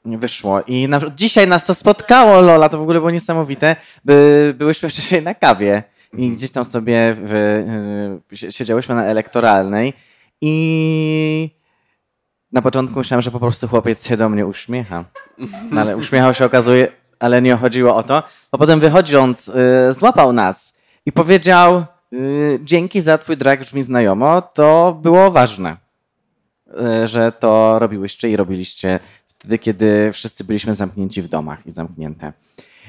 [0.06, 0.62] wyszło.
[0.62, 3.76] I na, dzisiaj nas to spotkało, Lola, to w ogóle było niesamowite.
[4.06, 5.84] By, byłyśmy wcześniej na kawie
[6.18, 7.34] i gdzieś tam sobie w,
[8.44, 9.94] y, siedziałyśmy na elektoralnej
[10.42, 11.50] i
[12.56, 15.06] na początku myślałem, że po prostu chłopiec się do mnie uśmiecha.
[15.72, 16.88] No, ale uśmiechał się, okazuje,
[17.20, 18.24] ale nie chodziło o to.
[18.52, 24.42] Bo potem wychodząc, yy, złapał nas i powiedział: yy, Dzięki za twój drag brzmi znajomo,
[24.42, 25.78] to było ważne,
[26.68, 32.34] yy, że to robiłyście i robiliście wtedy, kiedy wszyscy byliśmy zamknięci w domach i zamknięte.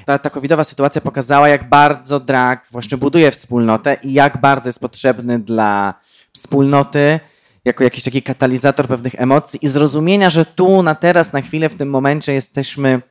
[0.05, 4.79] Ta, ta covidowa sytuacja pokazała, jak bardzo drag właśnie buduje wspólnotę i jak bardzo jest
[4.79, 5.93] potrzebny dla
[6.33, 7.19] wspólnoty
[7.67, 11.75] jako jakiś taki katalizator pewnych emocji i zrozumienia, że tu, na teraz, na chwilę, w
[11.75, 13.01] tym momencie jesteśmy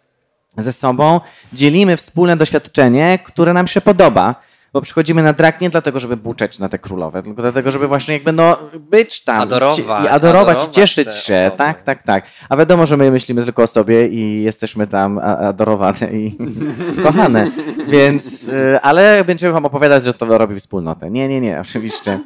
[0.59, 1.21] ze sobą,
[1.53, 4.35] dzielimy wspólne doświadczenie, które nam się podoba
[4.77, 8.15] bo przychodzimy na drag nie dlatego, żeby buczeć na te królowe, tylko dlatego, żeby właśnie
[8.15, 9.41] jakby no być tam.
[9.41, 10.05] Adorować.
[10.05, 11.37] I adorować, i cieszyć się.
[11.47, 11.59] Osoby.
[11.59, 12.25] Tak, tak, tak.
[12.49, 16.39] A wiadomo, że my myślimy tylko o sobie i jesteśmy tam adorowane i
[17.05, 17.51] kochane.
[17.89, 21.11] Więc, y, ale będziemy wam opowiadać, że to robi wspólnotę.
[21.11, 22.21] Nie, nie, nie, oczywiście.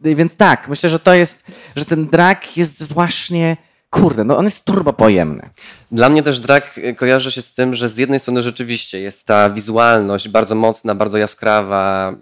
[0.00, 3.56] Więc tak, myślę, że to jest, że ten drag jest właśnie
[3.90, 5.50] kurde, no on jest turbo pojemny.
[5.92, 9.50] Dla mnie też drag kojarzy się z tym, że z jednej strony rzeczywiście jest ta
[9.50, 12.14] wizualność bardzo mocna, bardzo jaskrawa,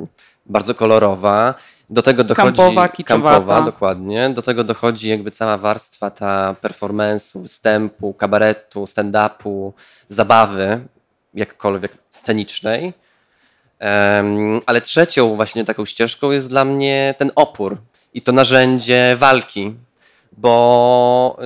[0.00, 0.06] yy,
[0.46, 1.54] bardzo kolorowa.
[1.90, 4.30] Do tego dochodzi kampowa, kampowa, dokładnie.
[4.30, 9.72] Do tego dochodzi jakby cała warstwa ta performance'u, występu, kabaretu, stand-upu,
[10.08, 10.80] zabawy,
[11.34, 12.92] jakkolwiek scenicznej.
[14.66, 17.76] Ale trzecią właśnie taką ścieżką jest dla mnie ten opór
[18.14, 19.74] i to narzędzie walki,
[20.32, 21.36] bo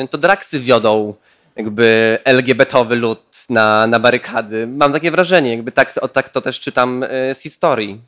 [0.00, 1.14] yy, to draksy wiodą
[1.56, 4.66] jakby LGBT-owy lud na, na barykady.
[4.66, 8.00] Mam takie wrażenie, jakby tak, o, tak to też czytam yy, z historii.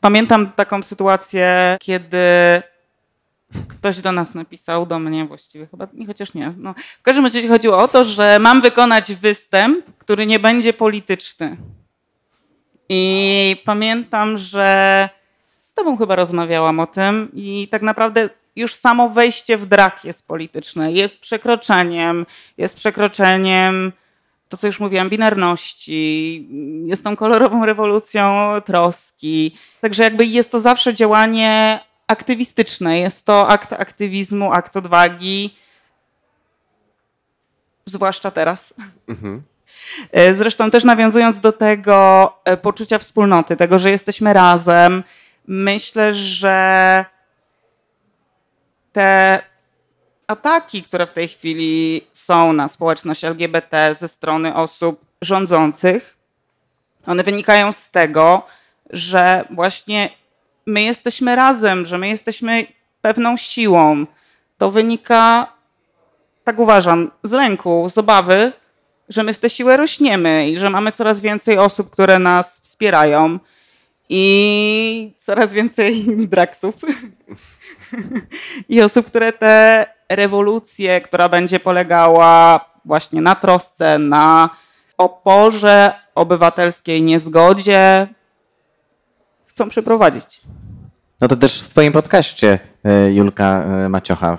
[0.00, 2.18] Pamiętam taką sytuację, kiedy
[3.68, 6.54] ktoś do nas napisał, do mnie właściwie chyba, nie, chociaż nie.
[6.56, 11.56] No, w każdym razie chodziło o to, że mam wykonać występ, który nie będzie polityczny.
[12.88, 15.08] I pamiętam, że
[15.60, 20.26] z tobą chyba rozmawiałam o tym i tak naprawdę już samo wejście w drak jest
[20.26, 22.26] polityczne, jest przekroczeniem,
[22.58, 23.92] jest przekroczeniem
[24.48, 26.48] to, co już mówiłam, binarności,
[26.86, 29.56] jest tą kolorową rewolucją troski.
[29.80, 35.56] Także jakby jest to zawsze działanie aktywistyczne, jest to akt aktywizmu, akt odwagi,
[37.86, 38.74] zwłaszcza teraz.
[39.08, 39.42] Mhm.
[40.12, 45.04] E, zresztą też nawiązując do tego e, poczucia wspólnoty, tego, że jesteśmy razem,
[45.46, 47.04] myślę, że
[48.92, 49.40] te
[50.26, 56.16] ataki, które w tej chwili są na społeczność LGBT ze strony osób rządzących,
[57.06, 58.46] one wynikają z tego,
[58.90, 60.10] że właśnie
[60.66, 62.66] my jesteśmy razem, że my jesteśmy
[63.00, 64.06] pewną siłą.
[64.58, 65.52] To wynika,
[66.44, 68.52] tak uważam, z lęku, z obawy,
[69.08, 73.38] że my w tę siłę rośniemy i że mamy coraz więcej osób, które nas wspierają
[74.08, 76.74] i coraz więcej draksów
[78.68, 84.50] i osób, które te rewolucje, która będzie polegała właśnie na trosce, na
[84.98, 88.06] oporze obywatelskiej niezgodzie,
[89.46, 90.40] chcą przeprowadzić.
[91.20, 94.38] No to też w twoim podcaście e, Julka e, Maciocha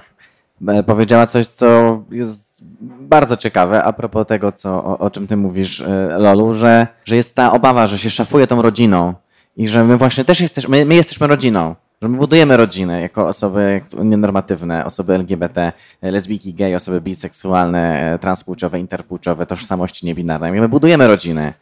[0.67, 2.48] e, powiedziała coś, co jest
[2.81, 5.83] bardzo ciekawe a propos tego, co, o, o czym ty mówisz,
[6.17, 9.13] Lolu, że, że jest ta obawa, że się szafuje tą rodziną
[9.57, 13.27] i że my właśnie też jesteśmy, my, my jesteśmy rodziną, że my budujemy rodzinę jako
[13.27, 20.51] osoby nienormatywne, osoby LGBT, lesbijki, gej, osoby biseksualne, transpłciowe, interpłciowe, tożsamości niebinarne.
[20.51, 21.53] My budujemy rodziny.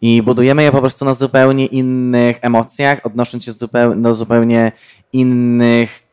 [0.00, 3.52] I budujemy je po prostu na zupełnie innych emocjach, odnosząc się
[3.96, 4.72] do zupełnie
[5.12, 6.07] innych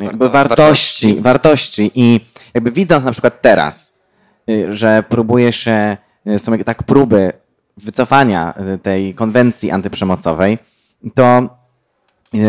[0.00, 1.90] jakby wartości, wartości.
[1.94, 2.20] I
[2.54, 3.92] jakby widząc na przykład teraz,
[4.50, 7.32] y, że próbuje się, y, są tak próby
[7.76, 10.58] wycofania y, tej konwencji antyprzemocowej,
[11.14, 11.58] to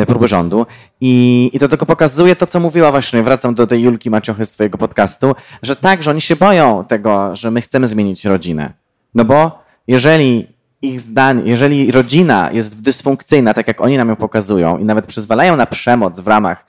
[0.07, 0.65] próby rządu.
[1.01, 4.51] I, I to tylko pokazuje to, co mówiła właśnie, wracam do tej Julki Maciochy z
[4.51, 8.73] twojego podcastu, że tak, że oni się boją tego, że my chcemy zmienić rodzinę.
[9.15, 10.47] No bo jeżeli
[10.81, 15.57] ich zdań, jeżeli rodzina jest dysfunkcyjna, tak jak oni nam ją pokazują i nawet przyzwalają
[15.57, 16.68] na przemoc w ramach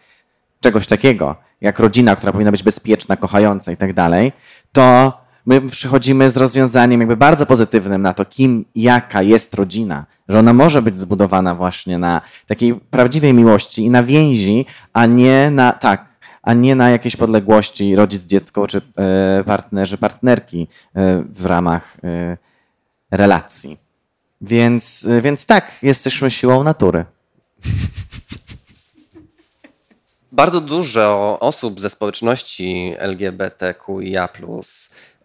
[0.61, 4.33] czegoś takiego, jak rodzina, która powinna być bezpieczna, kochająca i tak dalej,
[4.73, 5.13] to
[5.47, 10.53] my przychodzimy z rozwiązaniem jakby bardzo pozytywnym na to, kim, jaka jest rodzina, że ona
[10.53, 16.05] może być zbudowana właśnie na takiej prawdziwej miłości i na więzi, a nie na, tak,
[16.43, 22.37] a nie na jakiejś podległości rodzic, dziecko czy e, partnerzy, partnerki e, w ramach e,
[23.11, 23.77] relacji.
[24.41, 27.05] Więc, więc tak, jesteśmy siłą natury.
[30.33, 34.29] Bardzo dużo osób ze społeczności LGBTQIA,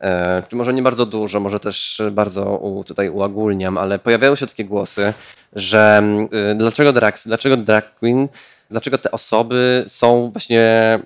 [0.01, 5.13] E, może nie bardzo dużo, może też bardzo tutaj uogólniam, ale pojawiają się takie głosy,
[5.53, 6.03] że
[6.51, 8.27] y, dlaczego drag, dlaczego drag queen,
[8.69, 10.99] dlaczego te osoby są właśnie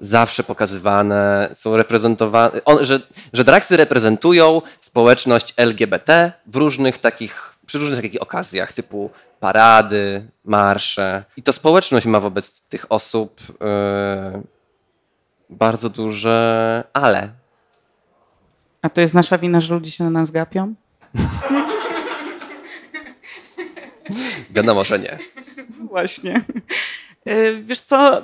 [0.00, 3.00] zawsze pokazywane, są reprezentowane, on, że,
[3.32, 3.44] że
[3.76, 11.24] reprezentują społeczność LGBT w różnych takich, przy różnych takich okazjach, typu parady, marsze.
[11.36, 14.42] I to społeczność ma wobec tych osób yy,
[15.50, 17.28] bardzo duże ale.
[18.82, 20.74] A to jest nasza wina, że ludzie się na nas gapią?
[24.50, 25.18] Wiadomo, że nie.
[25.90, 26.44] Właśnie.
[27.28, 28.22] Y, wiesz co,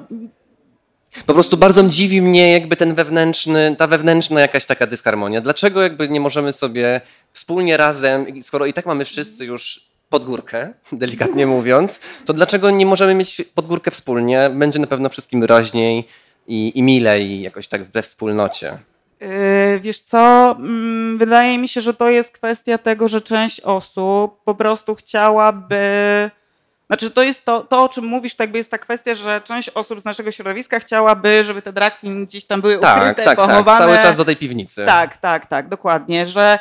[1.26, 5.40] Po prostu bardzo dziwi mnie jakby ten wewnętrzny, ta wewnętrzna jakaś taka dysharmonia.
[5.40, 7.00] Dlaczego jakby nie możemy sobie
[7.32, 13.14] wspólnie razem, skoro i tak mamy wszyscy już podgórkę, delikatnie mówiąc, to dlaczego nie możemy
[13.14, 14.50] mieć podgórkę wspólnie?
[14.54, 16.08] Będzie na pewno wszystkim raźniej
[16.48, 18.78] i, i milej jakoś tak we wspólnocie.
[19.20, 24.44] Yy, Wiesz co, mm, wydaje mi się, że to jest kwestia tego, że część osób
[24.44, 26.30] po prostu chciałaby.
[26.86, 29.68] Znaczy, to jest to, to, o czym mówisz, to jakby jest ta kwestia, że część
[29.68, 33.48] osób z naszego środowiska chciałaby, żeby te drag gdzieś tam były Tak, ukryte, tak, tak.
[33.48, 33.86] pochowane.
[33.86, 34.86] Cały czas do tej piwnicy.
[34.86, 36.58] Tak, tak, tak, dokładnie, że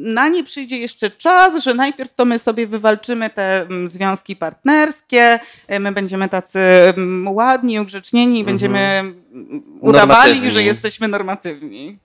[0.00, 5.40] na nie przyjdzie jeszcze czas, że najpierw to my sobie wywalczymy te mm, związki partnerskie,
[5.68, 6.58] e, my będziemy tacy
[6.96, 10.50] mm, ładni, ugrzecznieni, będziemy mm, udawali, Normatywni.
[10.50, 11.98] że jesteśmy normatywni.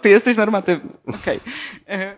[0.00, 1.40] Ty jesteś normatywny, okej.
[1.88, 2.16] E,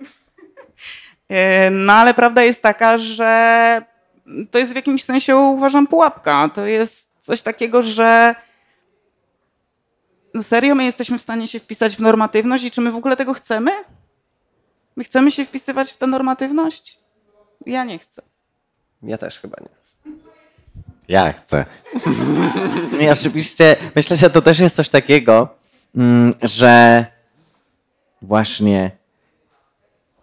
[1.29, 3.92] e, No ale prawda jest taka, że
[4.51, 6.51] to jest w jakimś sensie uważam pułapka.
[6.55, 8.35] To jest coś takiego, że
[10.35, 13.17] no serio my jesteśmy w stanie się wpisać w normatywność i czy my w ogóle
[13.17, 13.71] tego chcemy?
[14.97, 16.99] My chcemy się wpisywać w tę normatywność?
[17.67, 18.23] Ja nie chcę.
[19.03, 19.69] Ja też chyba nie.
[21.09, 21.65] Ja chcę.
[23.01, 25.49] I oczywiście myślę, że to też jest coś takiego,
[25.97, 27.07] mm, że
[28.23, 28.91] właśnie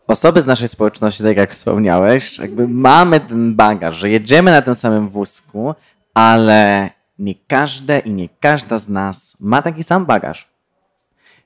[0.09, 4.75] osoby z naszej społeczności, tak jak wspomniałeś, jakby mamy ten bagaż, że jedziemy na tym
[4.75, 5.75] samym wózku,
[6.13, 10.49] ale nie każde i nie każda z nas ma taki sam bagaż.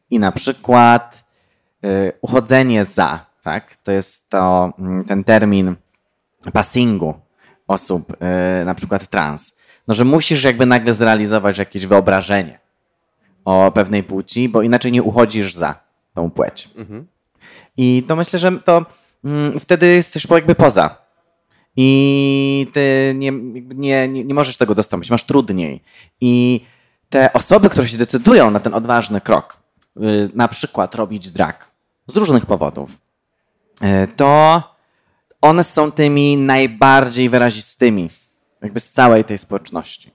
[0.10, 1.24] I na przykład
[1.86, 3.76] y, uchodzenie za, tak?
[3.76, 5.76] To jest to, mm, ten termin
[6.54, 7.14] passingu
[7.68, 8.14] osób,
[8.62, 9.58] y, na przykład trans.
[9.88, 12.60] No, że musisz jakby nagle zrealizować jakieś wyobrażenie
[13.46, 15.76] o pewnej płci, bo inaczej nie uchodzisz za
[16.14, 16.70] tą płeć.
[17.78, 18.86] I to myślę, że to
[19.24, 21.04] mm, wtedy jesteś jakby poza.
[21.76, 23.32] I ty nie,
[23.76, 25.84] nie, nie, nie możesz tego dostąpić, masz trudniej.
[26.22, 26.62] I
[27.10, 29.58] te osoby, które się decydują na ten odważny krok,
[29.98, 31.72] y, na przykład robić drag
[32.08, 32.92] z różnych powodów,
[33.84, 34.64] y, to
[35.42, 38.10] one są tymi najbardziej wyrazistymi,
[38.62, 40.12] jakby z całej tej społeczności.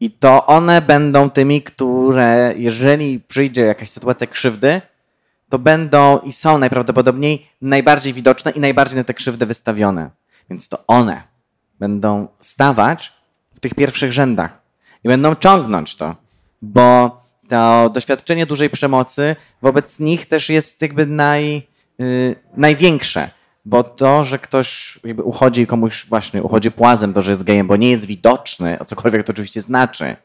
[0.00, 4.80] I to one będą tymi, które, jeżeli przyjdzie jakaś sytuacja krzywdy,
[5.48, 10.10] to będą i są najprawdopodobniej najbardziej widoczne i najbardziej na te krzywdy wystawione.
[10.50, 11.22] Więc to one
[11.78, 13.12] będą stawać
[13.54, 14.62] w tych pierwszych rzędach
[15.04, 16.16] i będą ciągnąć to,
[16.62, 21.62] bo to doświadczenie dużej przemocy wobec nich też jest jakby naj,
[22.00, 23.30] y, największe.
[23.64, 27.76] Bo to, że ktoś jakby uchodzi komuś właśnie, uchodzi płazem to, że jest gejem, bo
[27.76, 30.16] nie jest widoczny, o cokolwiek to oczywiście znaczy,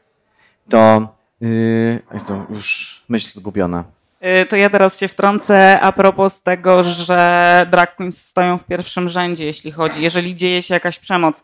[0.68, 1.08] to
[1.40, 3.84] yy, jest to już myśl zgubiona.
[4.22, 9.08] Y, To ja teraz się wtrącę a propos tego, że drag queens stoją w pierwszym
[9.08, 11.42] rzędzie, jeśli chodzi, jeżeli dzieje się jakaś przemoc.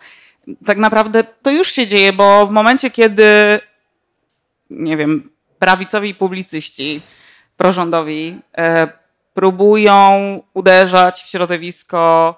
[0.66, 3.60] Tak naprawdę to już się dzieje, bo w momencie, kiedy
[4.70, 7.02] nie wiem, prawicowi publicyści
[7.56, 8.88] prorządowi e,
[9.34, 10.02] próbują
[10.54, 12.34] uderzać w środowisko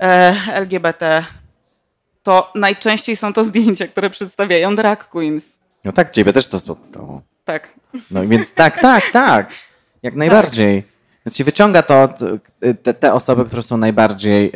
[0.00, 1.24] e, LGBT,
[2.22, 5.60] to najczęściej są to zdjęcia, które przedstawiają drag queens.
[5.84, 7.22] No tak, ciebie też to spotkało.
[7.46, 7.72] Tak.
[8.10, 9.50] No więc tak, tak, tak.
[10.02, 10.84] Jak najbardziej.
[11.26, 14.52] Więc się wyciąga to t- te, te osoby, które są najbardziej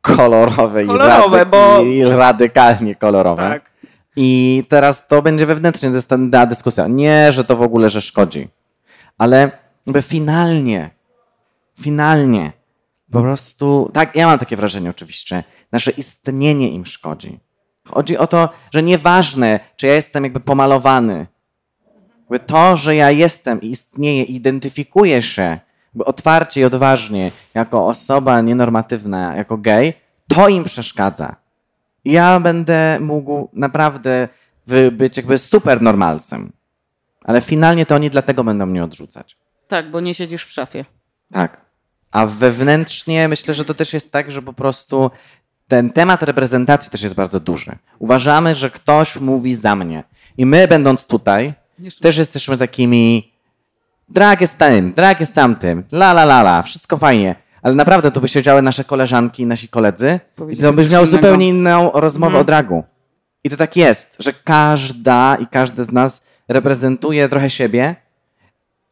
[0.00, 3.42] kolorowe, Kolorowe, i, rady, bo- i radykalnie kolorowe.
[3.42, 3.70] Tak.
[4.16, 6.86] I teraz to będzie wewnętrznie, to jest ta ta dyskusja.
[6.86, 8.48] Nie, że to w ogóle, że szkodzi.
[9.18, 9.50] Ale
[9.86, 10.90] jakby finalnie,
[11.80, 12.52] finalnie,
[13.12, 17.38] po prostu, tak, ja mam takie wrażenie oczywiście, nasze istnienie im szkodzi.
[17.88, 21.26] Chodzi o to, że nieważne, czy ja jestem jakby pomalowany,
[22.30, 25.58] jakby to, że ja jestem i istnieję, identyfikuję się
[26.04, 29.94] otwarcie i odważnie jako osoba nienormatywna, jako gej,
[30.28, 31.36] to im przeszkadza.
[32.04, 34.28] I Ja będę mógł naprawdę
[34.92, 36.52] być jakby super normalcem.
[37.24, 39.36] Ale finalnie to oni dlatego będą mnie odrzucać.
[39.68, 40.84] Tak, bo nie siedzisz w szafie.
[41.32, 41.60] Tak.
[42.10, 45.10] A wewnętrznie myślę, że to też jest tak, że po prostu
[45.68, 47.78] ten temat reprezentacji też jest bardzo duży.
[47.98, 50.04] Uważamy, że ktoś mówi za mnie.
[50.36, 51.54] I my, będąc tutaj,
[52.00, 53.32] też jesteśmy takimi.
[54.08, 57.34] Drag jest tym, drag jest tamtym, la la la la, wszystko fajnie.
[57.62, 60.20] Ale naprawdę to by siedziały nasze koleżanki i nasi koledzy,
[60.50, 61.06] i to byś miał innego.
[61.06, 62.84] zupełnie inną rozmowę o dragu.
[63.44, 67.96] I to tak jest, że każda i każdy z nas reprezentuje trochę siebie,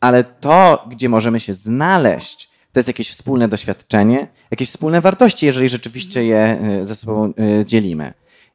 [0.00, 5.68] ale to, gdzie możemy się znaleźć, to jest jakieś wspólne doświadczenie, jakieś wspólne wartości, jeżeli
[5.68, 8.14] rzeczywiście je y, ze sobą y, dzielimy.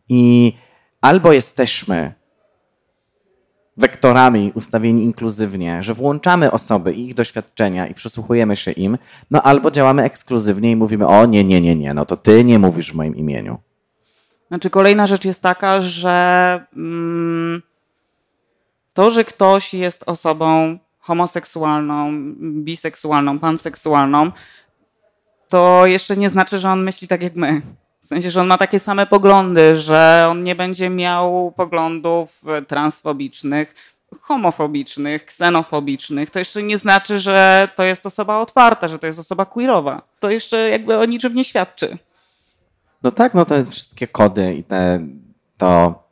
[0.10, 0.54] I
[1.02, 2.14] albo jesteśmy
[3.80, 8.98] wektorami ustawieni inkluzywnie, że włączamy osoby i ich doświadczenia i przysłuchujemy się im,
[9.32, 12.60] no albo działamy ekskluzywnie i mówimy, o nie, nie, nie, nie, no to ty nie
[12.60, 13.58] mówisz w moim imieniu.
[14.48, 17.62] Znaczy, kolejna rzecz jest taka, że mm,
[18.94, 24.32] to, że ktoś jest osobą homoseksualną, biseksualną, panseksualną,
[25.48, 27.62] to jeszcze nie znaczy, że on myśli tak jak my.
[28.02, 33.76] W sensie, że on ma takie same poglądy, że on nie będzie miał poglądów transfobicznych,
[34.22, 36.30] homofobicznych, ksenofobicznych.
[36.30, 40.02] To jeszcze nie znaczy, że to jest osoba otwarta, że to jest osoba queerowa.
[40.20, 41.98] To jeszcze jakby o niczym nie świadczy.
[43.04, 45.08] No tak, no te wszystkie kody i te,
[45.58, 46.04] to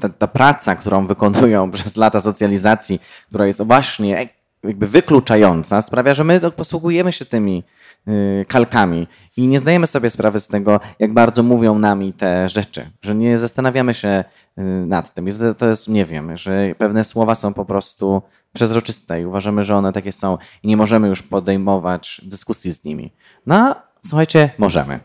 [0.00, 4.28] ta, ta praca, którą wykonują przez lata socjalizacji, która jest właśnie
[4.64, 7.64] jakby wykluczająca, sprawia, że my posługujemy się tymi
[8.08, 9.06] y, kalkami
[9.36, 13.38] i nie zdajemy sobie sprawy z tego, jak bardzo mówią nami te rzeczy, że nie
[13.38, 14.24] zastanawiamy się
[14.58, 15.28] y, nad tym.
[15.58, 19.92] To jest, nie wiem, że pewne słowa są po prostu przezroczyste i uważamy, że one
[19.92, 23.12] takie są i nie możemy już podejmować dyskusji z nimi.
[23.46, 23.74] No,
[24.06, 25.00] słuchajcie, możemy.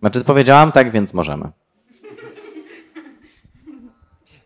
[0.00, 1.61] Znaczy, powiedziałam tak, więc możemy.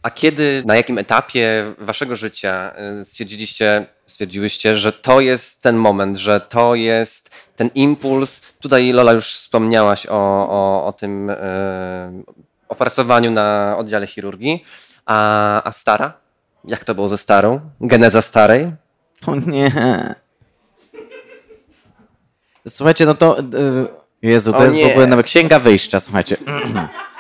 [0.07, 6.17] A kiedy, na jakim etapie waszego życia y, stwierdziliście, stwierdziłyście, że to jest ten moment,
[6.17, 8.41] że to jest ten impuls?
[8.61, 11.35] Tutaj Lola już wspomniałaś o, o, o tym yy,
[12.69, 14.65] opracowaniu na oddziale chirurgii.
[15.07, 16.13] A, a stara?
[16.65, 17.61] Jak to było ze starą?
[17.81, 18.73] Geneza starej?
[19.27, 19.73] O nie.
[22.69, 23.37] Słuchajcie, no to...
[23.53, 23.89] Yy,
[24.23, 24.89] Jezu, to o jest nie.
[24.89, 26.37] w ogóle nawet księga wyjścia, słuchajcie.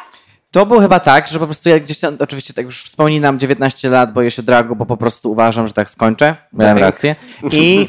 [0.56, 3.90] To było chyba tak, że po prostu ja gdzieś tam, oczywiście tak już wspominam, 19
[3.90, 6.36] lat, boję się dragu, bo po prostu uważam, że tak skończę.
[6.52, 7.16] Miałem rację.
[7.52, 7.88] I...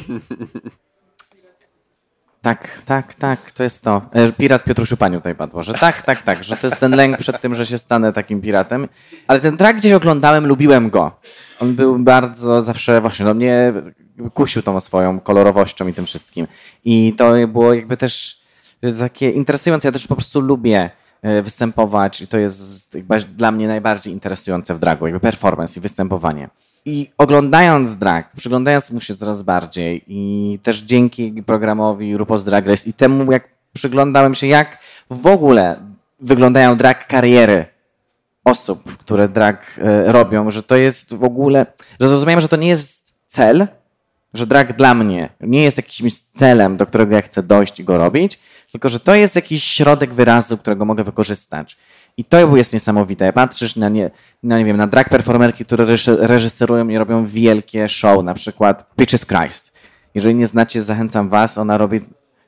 [2.42, 4.02] Tak, tak, tak, to jest to.
[4.12, 7.18] E, pirat Piotrusiu Paniu tutaj padło, że tak, tak, tak, że to jest ten lęk
[7.18, 8.88] przed tym, że się stanę takim piratem.
[9.26, 11.12] Ale ten drag gdzieś oglądałem, lubiłem go.
[11.60, 13.72] On był bardzo zawsze właśnie, no mnie
[14.34, 16.46] kusił tą swoją kolorowością i tym wszystkim.
[16.84, 18.40] I to było jakby też
[18.98, 19.88] takie interesujące.
[19.88, 20.90] Ja też po prostu lubię
[21.42, 22.96] występować i to jest
[23.36, 26.48] dla mnie najbardziej interesujące w dragu, jakby performance i występowanie.
[26.84, 32.90] I oglądając drag, przyglądając mu się coraz bardziej i też dzięki programowi RuPaul's Drag Race
[32.90, 34.78] i temu, jak przyglądałem się, jak
[35.10, 35.80] w ogóle
[36.20, 37.66] wyglądają drag kariery
[38.44, 41.66] osób, które drag e, robią, że to jest w ogóle,
[42.00, 43.66] że zrozumiałem, że to nie jest cel,
[44.34, 47.98] że drag dla mnie nie jest jakimś celem, do którego ja chcę dojść i go
[47.98, 48.38] robić,
[48.72, 51.76] tylko że to jest jakiś środek wyrazu, którego mogę wykorzystać.
[52.16, 53.32] I to jest niesamowite.
[53.32, 54.10] Patrzysz na, nie,
[54.42, 59.26] na, nie wiem, na drag performerki, które reżyserują i robią wielkie show, na przykład Pitches
[59.26, 59.72] Christ.
[60.14, 62.00] Jeżeli nie znacie, zachęcam was, ona robi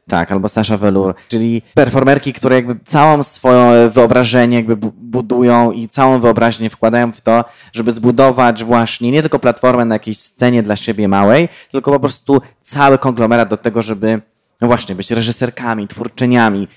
[0.09, 6.21] tak, albo Sasha Velour, czyli performerki, które jakby całą swoją wyobrażenie jakby budują i całą
[6.21, 11.09] wyobraźnię wkładają w to, żeby zbudować właśnie nie tylko platformę na jakiejś scenie dla siebie
[11.09, 14.21] małej, tylko po prostu cały konglomerat do tego, żeby
[14.61, 16.69] no właśnie, być reżyserkami, twórczyniami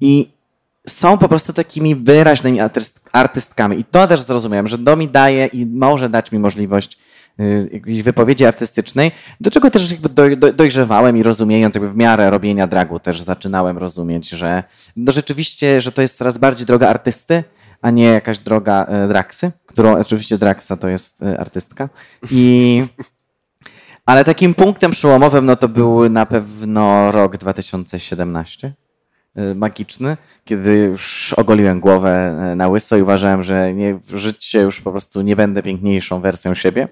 [0.00, 0.28] i
[0.88, 2.58] są po prostu takimi wyraźnymi
[3.12, 3.80] artystkami.
[3.80, 6.98] I to też zrozumiałem, że to mi daje i może dać mi możliwość
[7.40, 12.66] y, jakiejś wypowiedzi artystycznej, do czego też jakby dojrzewałem i rozumiejąc jakby w miarę robienia
[12.66, 14.64] dragu też zaczynałem rozumieć, że
[14.96, 17.44] no rzeczywiście, że to jest coraz bardziej droga artysty,
[17.82, 21.88] a nie jakaś droga y, draksy, którą oczywiście draksa to jest y, artystka.
[22.30, 22.82] I
[24.08, 28.72] ale takim punktem przełomowym no to był na pewno rok 2017
[29.38, 34.58] y, magiczny, kiedy już ogoliłem głowę y, na łyso i uważałem, że nie, w życiu
[34.58, 36.88] już po prostu nie będę piękniejszą wersją siebie.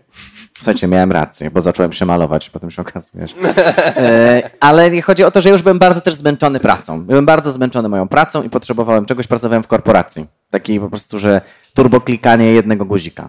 [0.56, 3.28] Słuchajcie, miałem rację, bo zacząłem się malować, potem się okazuje.
[3.28, 3.34] Że...
[3.34, 7.02] Y, ale chodzi o to, że już byłem bardzo też zmęczony pracą.
[7.02, 10.26] Byłem bardzo zmęczony moją pracą i potrzebowałem czegoś, pracowałem w korporacji.
[10.50, 11.40] Takiej po prostu, że
[11.74, 13.28] turbo klikanie jednego guzika.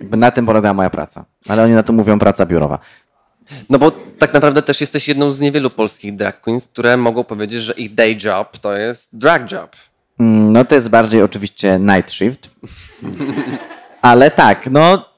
[0.00, 1.24] Jakby na tym polegała moja praca.
[1.48, 2.78] Ale oni na to mówią praca biurowa.
[3.70, 7.62] No bo tak naprawdę też jesteś jedną z niewielu polskich drag queens, które mogą powiedzieć,
[7.62, 9.76] że ich day job to jest drag job.
[10.18, 12.50] Mm, no to jest bardziej oczywiście night shift.
[14.02, 15.16] Ale tak, no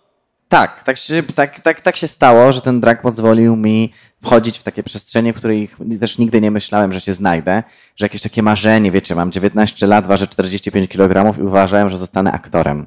[0.49, 4.63] tak, tak się, tak, tak, tak się stało, że ten drag pozwolił mi wchodzić w
[4.63, 7.63] takie przestrzenie, w których też nigdy nie myślałem, że się znajdę,
[7.97, 12.33] że jakieś takie marzenie, wiecie, mam 19 lat, ważę 45 kg i uważałem, że zostanę
[12.33, 12.87] aktorem.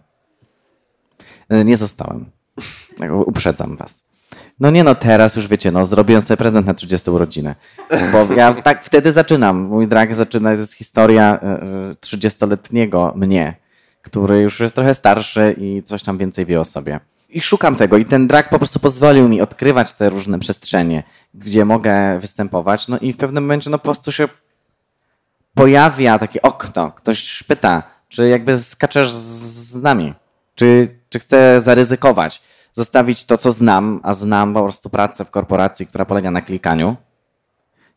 [1.49, 2.31] Nie zostałem.
[3.25, 4.03] Uprzedzam was.
[4.61, 7.55] No nie no, teraz już wiecie, no zrobiłem sobie prezent na 30 urodziny.
[8.11, 9.61] Bo ja tak wtedy zaczynam.
[9.61, 11.39] Mój drag zaczyna, to jest historia
[12.01, 13.55] 30-letniego e, mnie,
[14.01, 16.99] który już jest trochę starszy i coś tam więcej wie o sobie.
[17.29, 21.03] I szukam tego i ten drag po prostu pozwolił mi odkrywać te różne przestrzenie,
[21.33, 22.87] gdzie mogę występować.
[22.87, 24.27] No i w pewnym momencie no po prostu się
[25.53, 26.91] pojawia takie okno.
[26.91, 30.13] Ktoś pyta, czy jakby skaczesz z nami?
[30.55, 32.41] Czy, czy chcę zaryzykować?
[32.73, 36.95] Zostawić to, co znam, a znam po prostu pracę w korporacji, która polega na klikaniu,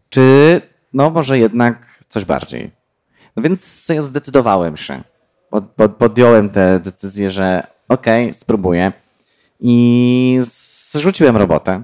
[0.09, 0.61] czy
[0.93, 2.71] no może jednak coś bardziej.
[3.37, 5.03] No więc zdecydowałem się.
[5.51, 8.93] pod, pod, podjąłem tę decyzję, że okej, okay, spróbuję.
[9.61, 10.39] I
[10.93, 11.83] zrzuciłem robotę.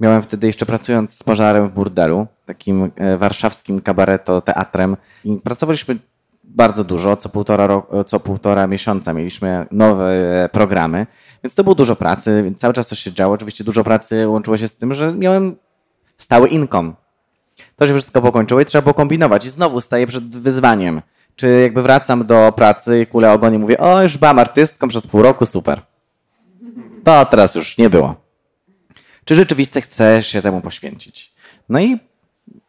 [0.00, 4.96] Miałem wtedy jeszcze pracując z pożarem w burdelu, takim e, warszawskim kabareto teatrem.
[5.24, 5.96] I pracowaliśmy
[6.46, 10.08] bardzo dużo, co półtora, co półtora miesiąca mieliśmy nowe
[10.52, 11.06] programy,
[11.44, 13.34] więc to było dużo pracy, więc cały czas coś się działo.
[13.34, 15.56] Oczywiście dużo pracy łączyło się z tym, że miałem
[16.16, 16.92] stały income.
[17.76, 19.46] To się wszystko pokończyło i trzeba było kombinować.
[19.46, 21.02] I znowu staję przed wyzwaniem.
[21.36, 25.46] Czy jakby wracam do pracy, kulę ogonie, mówię, o już byłam artystką przez pół roku,
[25.46, 25.82] super.
[27.04, 28.14] To teraz już nie było.
[29.24, 31.34] Czy rzeczywiście chcesz się temu poświęcić?
[31.68, 31.98] No i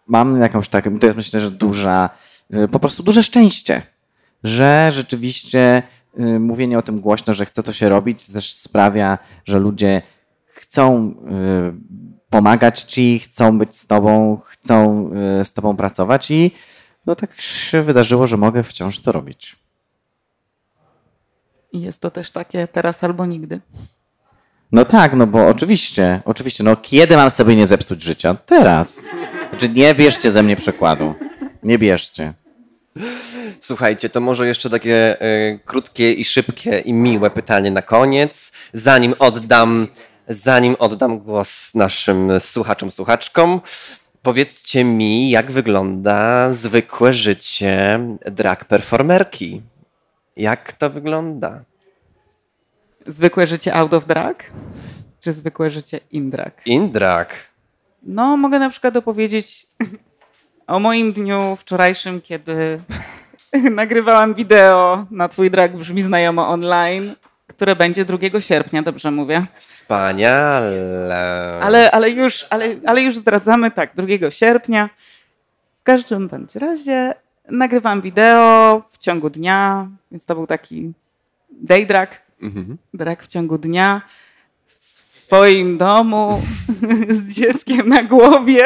[0.08, 2.10] mam jakąś taką, to jest myślę, że duża,
[2.72, 3.82] po prostu duże szczęście,
[4.44, 5.84] że rzeczywiście
[6.20, 10.02] y, mówienie o tym głośno, że chce to się robić, też sprawia, że ludzie
[10.46, 15.10] chcą y, pomagać ci, chcą być z tobą, chcą
[15.44, 16.52] z tobą pracować i
[17.06, 19.56] no tak się wydarzyło, że mogę wciąż to robić.
[21.72, 23.60] I jest to też takie teraz albo nigdy.
[24.72, 28.36] No tak, no bo oczywiście, oczywiście, no kiedy mam sobie nie zepsuć życia?
[28.46, 29.02] Teraz.
[29.50, 31.14] Znaczy nie bierzcie ze mnie przykładu.
[31.64, 32.34] Nie bierzcie.
[33.60, 39.14] Słuchajcie, to może jeszcze takie y, krótkie i szybkie i miłe pytanie na koniec, zanim
[39.20, 39.88] oddam,
[40.28, 43.62] zanim oddam głos naszym słuchaczom, słuchaczkom.
[44.22, 48.00] Powiedzcie mi, jak wygląda zwykłe życie
[48.32, 49.62] drag performerki?
[50.38, 51.64] Jak to wygląda?
[53.08, 54.44] Zwykłe życie out of drag?
[55.20, 56.54] Czy zwykłe życie in drag?
[56.66, 57.34] In drag.
[58.04, 59.68] No, mogę na przykład opowiedzieć
[60.68, 62.82] o moim dniu wczorajszym, kiedy
[63.72, 67.16] nagrywałam wideo na Twój drag brzmi znajomo online,
[67.48, 69.46] które będzie 2 sierpnia, dobrze mówię?
[69.56, 71.60] Wspaniale.
[71.62, 74.90] Ale, ale, już, ale, ale już zdradzamy, tak, 2 sierpnia.
[75.80, 77.14] W każdym bądź razie
[77.50, 80.92] nagrywam wideo w ciągu dnia, więc to był taki
[81.52, 82.78] day drag, mhm.
[82.94, 84.02] drag w ciągu dnia
[84.80, 86.42] w swoim domu
[87.10, 88.64] z dzieckiem na głowie.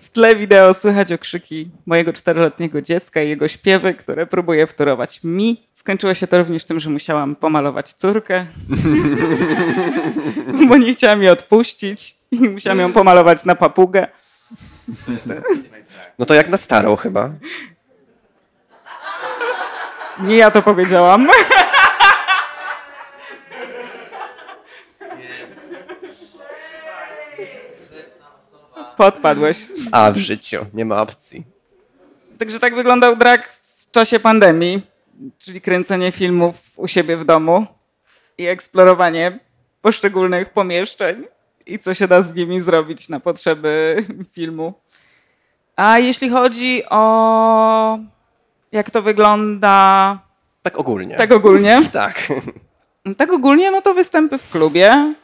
[0.00, 5.68] W tle wideo słychać okrzyki mojego czteroletniego dziecka i jego śpiewy, które próbuje wtórować mi.
[5.74, 8.46] Skończyło się to również tym, że musiałam pomalować córkę,
[10.68, 14.06] bo nie chciałam jej odpuścić i musiałam ją pomalować na papugę.
[16.18, 17.30] No to jak na starą chyba.
[20.20, 21.28] Nie ja to powiedziałam.
[29.00, 29.66] Podpadłeś.
[29.92, 31.44] A w życiu, nie ma opcji.
[32.38, 34.82] Także tak wyglądał drag w czasie pandemii,
[35.38, 37.66] czyli kręcenie filmów u siebie w domu
[38.38, 39.38] i eksplorowanie
[39.82, 41.24] poszczególnych pomieszczeń
[41.66, 44.74] i co się da z nimi zrobić na potrzeby filmu.
[45.76, 47.98] A jeśli chodzi o
[48.72, 50.18] jak to wygląda.
[50.62, 51.16] Tak ogólnie.
[51.16, 51.82] Tak ogólnie.
[51.92, 52.28] tak.
[53.16, 55.14] Tak ogólnie, no to występy w klubie,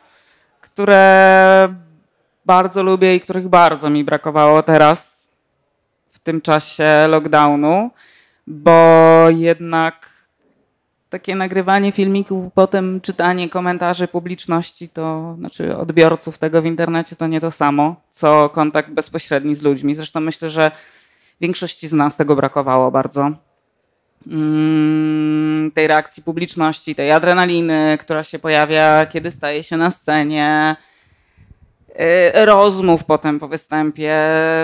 [0.61, 1.86] które
[2.47, 5.29] bardzo lubię i których bardzo mi brakowało teraz
[6.11, 7.91] w tym czasie lockdownu,
[8.47, 8.81] bo
[9.31, 10.17] jednak
[11.11, 17.41] takie nagrywanie filmików, potem czytanie komentarzy publiczności, to znaczy odbiorców tego w internecie, to nie
[17.41, 19.95] to samo, co kontakt bezpośredni z ludźmi.
[19.95, 20.71] Zresztą myślę, że
[21.41, 23.31] większości z nas tego brakowało bardzo.
[24.27, 30.77] Mm, tej reakcji publiczności, tej adrenaliny, która się pojawia, kiedy staje się na scenie,
[32.35, 34.15] rozmów potem po występie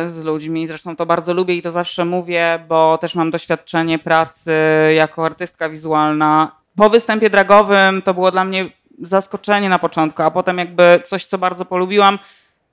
[0.06, 0.66] z ludźmi.
[0.66, 4.52] Zresztą to bardzo lubię i to zawsze mówię, bo też mam doświadczenie pracy
[4.96, 6.52] jako artystka wizualna.
[6.76, 8.70] Po występie dragowym to było dla mnie
[9.02, 12.18] zaskoczenie na początku, a potem jakby coś, co bardzo polubiłam,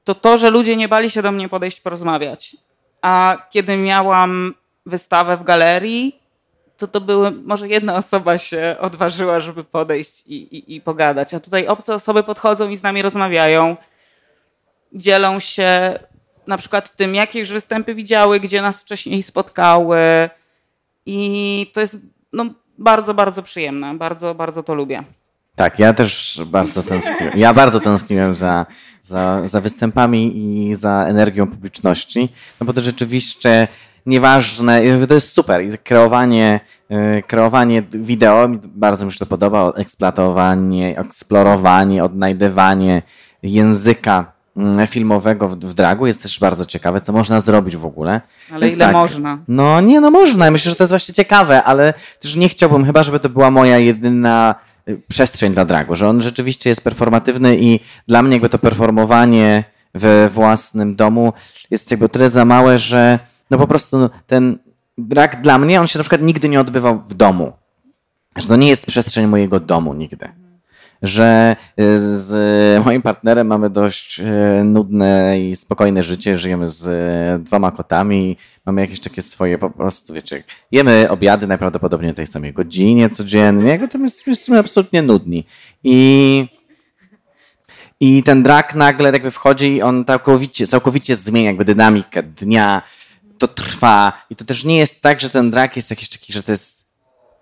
[0.04, 2.56] to to, że ludzie nie bali się do mnie podejść porozmawiać.
[3.02, 4.54] A kiedy miałam
[4.86, 6.20] wystawę w galerii,
[6.78, 11.34] to to były, może jedna osoba się odważyła, żeby podejść i, i, i pogadać.
[11.34, 13.78] A tutaj obce osoby podchodzą i z nami rozmawiają,
[14.94, 16.00] dzielą się
[16.48, 20.00] na przykład tym, jakie już występy widziały, gdzie nas wcześniej spotkały.
[21.06, 21.98] I to jest
[22.34, 22.46] no,
[22.78, 23.98] bardzo, bardzo przyjemne.
[23.98, 25.04] Bardzo, bardzo to lubię.
[25.56, 27.38] Tak, ja też bardzo tęskniłem.
[27.38, 28.66] Ja bardzo tęskniłem za,
[29.02, 32.30] za, za występami i za energią publiczności,
[32.60, 33.68] no bo to rzeczywiście
[34.06, 35.62] nieważne, to jest super.
[35.84, 36.60] Kreowanie,
[36.90, 43.02] e, kreowanie wideo, bardzo mi się to podoba, eksploatowanie, eksplorowanie, odnajdywanie
[43.44, 44.39] języka
[44.88, 48.22] filmowego w, w dragu jest też bardzo ciekawe, co można zrobić w ogóle.
[48.52, 49.38] Ale ile tak, można?
[49.48, 50.52] No nie, no można.
[50.52, 53.78] Myślę, że to jest właśnie ciekawe, ale też nie chciałbym, chyba żeby to była moja
[53.78, 54.56] jedyna
[54.90, 59.64] Y, przestrzeń dla dragu, że on rzeczywiście jest performatywny i dla mnie jakby to performowanie
[59.94, 61.34] we własnym domu
[61.72, 64.60] jest jakby tyle za małe, że no po prostu ten
[64.98, 67.54] drag dla mnie, on się na przykład nigdy nie odbywał w domu.
[68.36, 70.30] Że to nie jest przestrzeń mojego domu nigdy.
[71.02, 76.38] Że y, z moim partnerem mamy dość y, nudne i spokojne życie.
[76.38, 78.38] Żyjemy z y, dwoma kotami.
[78.66, 83.88] Mamy jakieś takie swoje po prostu, wiecie, jemy obiady najprawdopodobniej o tej samej godzinie codziennie.
[83.88, 85.46] To jesteśmy absolutnie nudni.
[85.84, 86.48] I
[88.00, 92.82] i ten drag nagle jakby wchodzi i on całkowicie, całkowicie zmienia jakby dynamikę dnia.
[93.38, 94.26] To trwa.
[94.30, 96.86] I to też nie jest tak, że ten drag jest jakiś taki, że to jest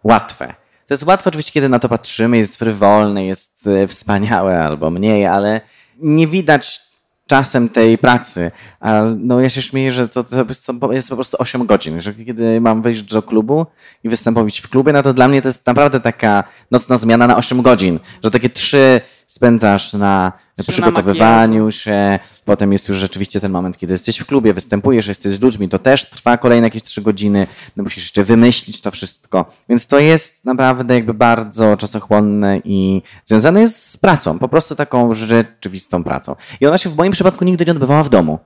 [0.03, 0.53] łatwe.
[0.87, 5.25] To jest łatwe oczywiście, kiedy na to patrzymy, jest frywolne, jest e, wspaniałe albo mniej,
[5.25, 5.61] ale
[5.99, 6.81] nie widać
[7.27, 8.51] czasem tej pracy.
[8.79, 10.45] A no ja się śmieję, że to, to
[10.91, 12.01] jest po prostu 8 godzin.
[12.01, 13.65] Że kiedy mam wejść do klubu
[14.03, 17.37] i występować w klubie, no to dla mnie to jest naprawdę taka nocna zmiana na
[17.37, 17.99] 8 godzin.
[18.23, 20.31] Że takie trzy spędzasz na
[20.67, 25.41] przygotowywaniu się, potem jest już rzeczywiście ten moment, kiedy jesteś w klubie, występujesz, jesteś z
[25.41, 29.87] ludźmi, to też trwa kolejne jakieś trzy godziny, no musisz jeszcze wymyślić to wszystko, więc
[29.87, 36.03] to jest naprawdę jakby bardzo czasochłonne i związane jest z pracą, po prostu taką rzeczywistą
[36.03, 36.35] pracą.
[36.61, 38.39] I ona się w moim przypadku nigdy nie odbywała w domu.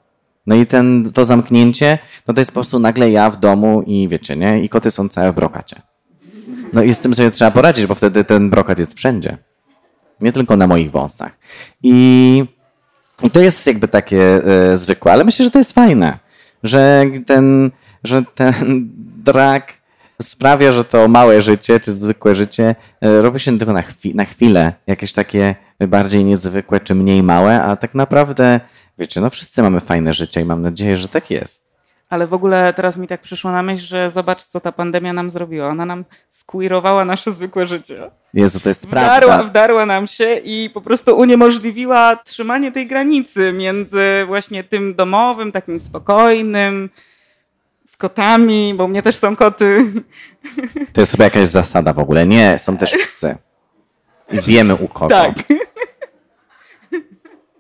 [0.48, 4.08] No i ten, to zamknięcie, no to jest po prostu nagle ja w domu i
[4.08, 4.64] wiecie, nie?
[4.64, 5.82] I koty są całe w brokacie.
[6.74, 9.38] No i z tym sobie trzeba poradzić, bo wtedy ten brokat jest wszędzie
[10.22, 11.38] nie tylko na moich wąsach.
[11.84, 12.46] I,
[13.24, 16.20] i to jest jakby takie e, zwykłe, ale myślę, że to jest fajne,
[16.64, 17.72] że ten,
[18.04, 18.90] że ten
[19.24, 19.74] drag
[20.22, 24.26] sprawia, że to małe życie, czy zwykłe życie e, robi się tylko na, chwi na
[24.26, 28.60] chwilę, jakieś takie bardziej niezwykłe, czy mniej małe, a tak naprawdę,
[28.98, 31.71] wiecie, no wszyscy mamy fajne życie i mam nadzieję, że tak jest.
[32.12, 35.32] Ale w ogóle teraz mi tak przyszło na myśl, że zobacz, co ta pandemia nam
[35.32, 35.68] zrobiła.
[35.68, 38.12] Ona nam squeerowała nasze zwykłe życie.
[38.34, 39.50] Jezu, to jest wdarła, prawda.
[39.50, 45.80] Wdarła nam się i po prostu uniemożliwiła trzymanie tej granicy między właśnie tym domowym, takim
[45.80, 46.90] spokojnym,
[47.86, 49.86] z kotami, bo u mnie też są koty.
[50.94, 52.28] To jest chyba jakaś zasada w ogóle.
[52.28, 53.36] Nie, są też psy.
[54.32, 55.16] I wiemy u kogo.
[55.16, 55.36] Tak.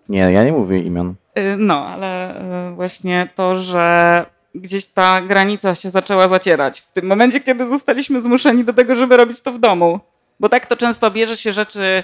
[0.10, 1.16] Nie, ja nie mówię imion.
[1.38, 2.42] Y, no, ale
[2.72, 4.26] y, właśnie to, że
[4.56, 6.82] gdzieś ta granica się zaczęła zacierać.
[6.82, 10.00] W tym momencie, kiedy zostaliśmy zmuszeni do tego, żeby robić to w domu.
[10.40, 12.04] Bo tak to często bierze się rzeczy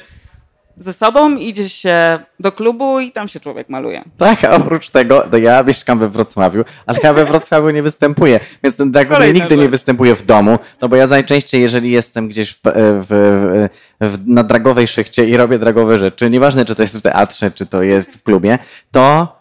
[0.77, 4.03] ze sobą, idzie się do klubu i tam się człowiek maluje.
[4.17, 8.39] Tak, a oprócz tego, no ja mieszkam we Wrocławiu, ale ja we Wrocławiu nie występuję,
[8.63, 9.59] więc ten drag nigdy rzecz.
[9.59, 13.67] nie występuje w domu, no bo ja najczęściej, jeżeli jestem gdzieś w, w,
[14.01, 17.65] w, na dragowej szychcie i robię dragowe rzeczy, nieważne czy to jest w teatrze, czy
[17.65, 18.59] to jest w klubie,
[18.91, 19.35] to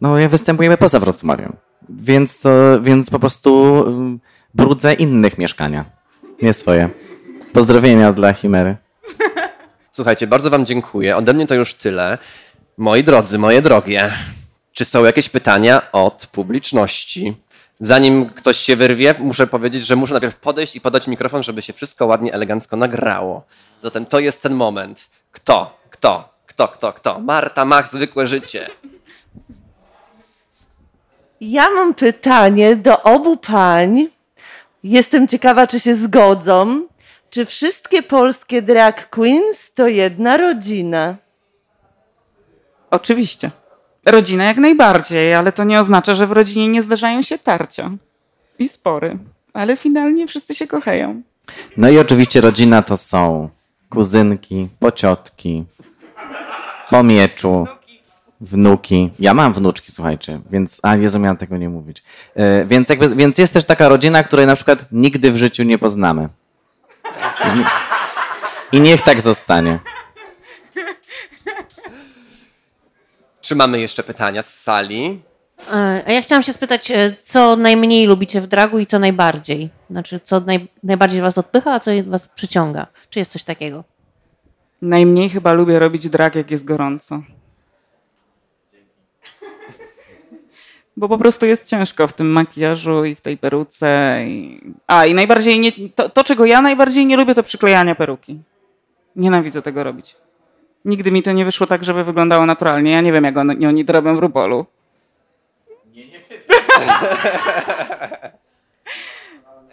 [0.00, 1.67] no, ja występujemy poza Wrocławiem.
[1.88, 4.20] Więc, to, więc po prostu mm,
[4.54, 5.84] brudzę innych mieszkania,
[6.42, 6.88] nie swoje.
[7.52, 8.76] Pozdrowienia dla Chimery.
[9.90, 11.16] Słuchajcie, bardzo Wam dziękuję.
[11.16, 12.18] Ode mnie to już tyle.
[12.76, 14.12] Moi drodzy, moje drogie,
[14.72, 17.36] czy są jakieś pytania od publiczności?
[17.80, 21.72] Zanim ktoś się wyrwie, muszę powiedzieć, że muszę najpierw podejść i podać mikrofon, żeby się
[21.72, 23.46] wszystko ładnie, elegancko nagrało.
[23.82, 25.10] Zatem to jest ten moment.
[25.32, 25.78] Kto?
[25.90, 26.28] Kto?
[26.46, 26.68] Kto?
[26.68, 26.92] Kto?
[26.92, 27.20] Kto?
[27.20, 28.68] Marta Mach, zwykłe życie.
[31.40, 34.08] Ja mam pytanie do obu pań.
[34.82, 36.86] Jestem ciekawa, czy się zgodzą.
[37.30, 41.16] Czy wszystkie polskie drag queens to jedna rodzina?
[42.90, 43.50] Oczywiście.
[44.06, 47.90] Rodzina jak najbardziej, ale to nie oznacza, że w rodzinie nie zdarzają się tarcia
[48.58, 49.18] i spory.
[49.52, 51.22] Ale finalnie wszyscy się kochają.
[51.76, 53.48] No i oczywiście rodzina to są
[53.90, 55.64] kuzynki, pociotki,
[56.90, 57.66] po mieczu,
[58.40, 59.10] wnuki.
[59.18, 60.80] Ja mam wnuczki, słuchajcie, więc.
[60.82, 62.02] A Jezu, miałem tego nie mówić.
[62.36, 65.78] Yy, więc, jakby, więc jest też taka rodzina, której na przykład nigdy w życiu nie
[65.78, 66.28] poznamy.
[68.72, 69.78] I niech tak zostanie.
[73.40, 75.22] Czy mamy jeszcze pytania z sali?
[75.72, 79.70] E, a ja chciałam się spytać, e, co najmniej lubicie w dragu i co najbardziej?
[79.90, 82.86] Znaczy, co naj, najbardziej was odpycha, a co was przyciąga?
[83.10, 83.84] Czy jest coś takiego?
[84.82, 87.22] Najmniej chyba lubię robić drag, jak jest gorąco.
[90.98, 94.18] Bo po prostu jest ciężko w tym makijażu i w tej peruce.
[94.26, 94.60] I...
[94.86, 98.38] A i najbardziej nie, to, to, czego ja najbardziej nie lubię, to przyklejania peruki.
[99.16, 100.16] Nienawidzę tego robić.
[100.84, 102.90] Nigdy mi to nie wyszło tak, żeby wyglądało naturalnie.
[102.90, 104.66] Ja nie wiem, jak oni, oni to robią w Rupolu.
[105.92, 106.20] Nie, nie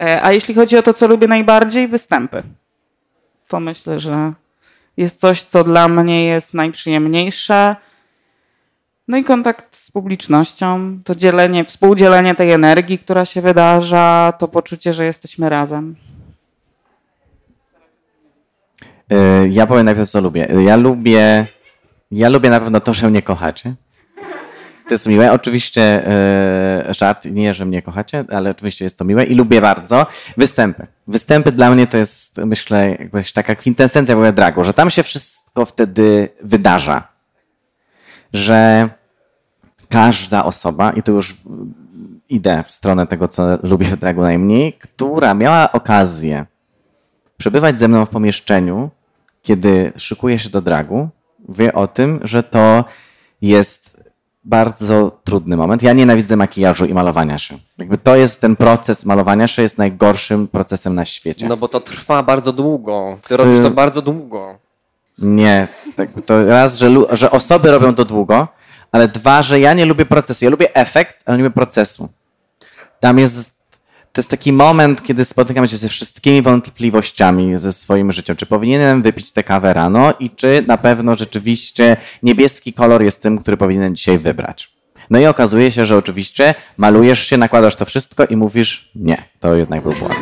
[0.00, 2.42] e, A jeśli chodzi o to, co lubię najbardziej, występy.
[3.48, 4.32] To myślę, że
[4.96, 7.76] jest coś, co dla mnie jest najprzyjemniejsze
[9.08, 14.94] no i kontakt z publicznością, to dzielenie, współdzielenie tej energii, która się wydarza, to poczucie,
[14.94, 15.96] że jesteśmy razem.
[19.10, 20.48] E, ja powiem najpierw, co lubię.
[20.66, 21.46] Ja lubię,
[22.10, 23.74] ja lubię na pewno to, że mnie kochacie.
[24.88, 25.32] To jest miłe.
[25.32, 26.02] Oczywiście
[26.88, 30.06] żart, nie, że mnie kochacie, ale oczywiście jest to miłe i lubię bardzo.
[30.36, 30.86] Występy.
[31.06, 35.02] Występy dla mnie to jest, myślę, jakaś taka kwintesencja w ogóle dragu, że tam się
[35.02, 37.15] wszystko wtedy wydarza.
[38.32, 38.88] Że
[39.88, 41.36] każda osoba, i tu już
[42.28, 46.46] idę w stronę tego, co lubię w dragu najmniej, która miała okazję
[47.36, 48.90] przebywać ze mną w pomieszczeniu,
[49.42, 51.08] kiedy szykuję się do dragu,
[51.48, 52.84] wie o tym, że to
[53.42, 53.96] jest
[54.44, 55.82] bardzo trudny moment.
[55.82, 57.58] Ja nienawidzę makijażu i malowania się.
[57.78, 61.48] Jakby to jest ten proces malowania się jest najgorszym procesem na świecie.
[61.48, 63.18] No bo to trwa bardzo długo.
[63.28, 64.58] Ty robisz to bardzo długo.
[65.18, 65.68] Nie.
[65.96, 68.48] Tak, to raz, że, że osoby robią to długo,
[68.92, 70.44] ale dwa, że ja nie lubię procesu.
[70.44, 72.08] Ja lubię efekt, ale nie lubię procesu.
[73.00, 73.56] Tam jest,
[74.12, 78.36] to jest taki moment, kiedy spotykam się ze wszystkimi wątpliwościami ze swoim życiem.
[78.36, 83.38] Czy powinienem wypić tę kawę rano i czy na pewno rzeczywiście niebieski kolor jest tym,
[83.38, 84.76] który powinienem dzisiaj wybrać.
[85.10, 89.54] No i okazuje się, że oczywiście malujesz się, nakładasz to wszystko i mówisz nie, to
[89.54, 90.14] jednak był błąd.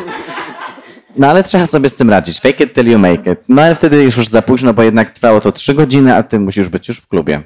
[1.16, 2.40] No ale trzeba sobie z tym radzić.
[2.40, 3.38] Fake it till you make it.
[3.48, 6.40] No ale wtedy jest już za późno, bo jednak trwało to trzy godziny, a ty
[6.40, 7.42] musisz być już w klubie.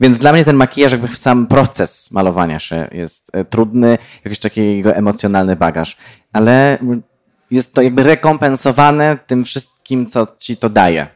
[0.00, 4.60] Więc dla mnie ten makijaż, jakby sam proces malowania się jest e, trudny, jakiś taki
[4.60, 5.96] jego emocjonalny bagaż,
[6.32, 6.78] ale
[7.50, 11.06] jest to jakby rekompensowane tym wszystkim, co ci to daje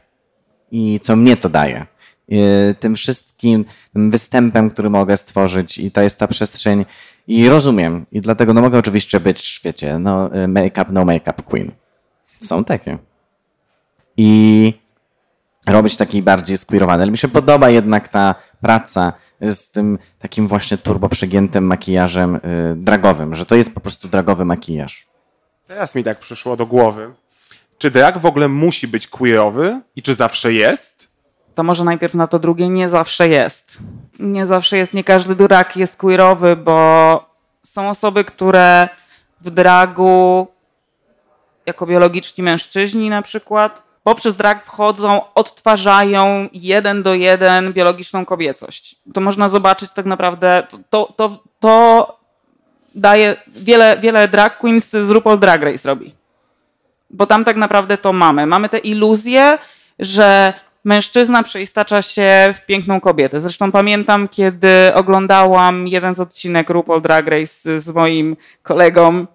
[0.71, 1.85] i co mnie to daje.
[2.31, 6.85] E, Tym wszystkim, tym występem, który mogę stworzyć i to jest ta przestrzeń
[7.29, 11.71] i rozumiem i dlatego no mogę oczywiście być, wiecie, no e, make-up, no make-up queen.
[12.39, 12.97] Są takie.
[14.17, 14.73] I
[15.67, 17.03] robić taki bardziej squeerowany.
[17.03, 22.39] Ale mi się podoba jednak ta praca z tym takim właśnie turbo przegiętym makijażem y,
[22.75, 25.07] dragowym, że to jest po prostu dragowy makijaż.
[25.67, 27.13] Teraz mi tak przyszło do głowy.
[27.77, 31.07] Czy drag w ogóle musi być queerowy i czy zawsze jest?
[31.55, 33.77] To może najpierw na to drugie, nie zawsze jest.
[34.19, 37.29] Nie zawsze jest, nie każdy drag jest queerowy, bo
[37.63, 38.89] są osoby, które
[39.41, 40.47] w dragu,
[41.65, 48.95] jako biologiczni mężczyźni na przykład, poprzez drag wchodzą, odtwarzają jeden do jeden biologiczną kobiecość.
[49.13, 52.19] To można zobaczyć tak naprawdę, to, to, to,
[52.95, 56.15] daje, wiele, wiele drag queens z RuPaul Drag Race robi.
[57.09, 58.45] Bo tam tak naprawdę to mamy.
[58.45, 59.57] Mamy tę iluzję,
[59.99, 60.53] że
[60.83, 63.41] mężczyzna przeistacza się w piękną kobietę.
[63.41, 69.25] Zresztą pamiętam, kiedy oglądałam jeden z odcinek RuPaul Drag Race z moim kolegą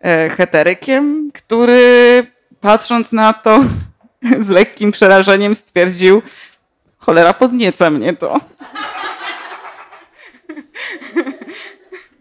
[0.00, 2.26] e, heterykiem, który
[2.60, 3.64] patrząc na to
[4.40, 6.22] z lekkim przerażeniem stwierdził,
[6.98, 8.40] cholera podnieca mnie to.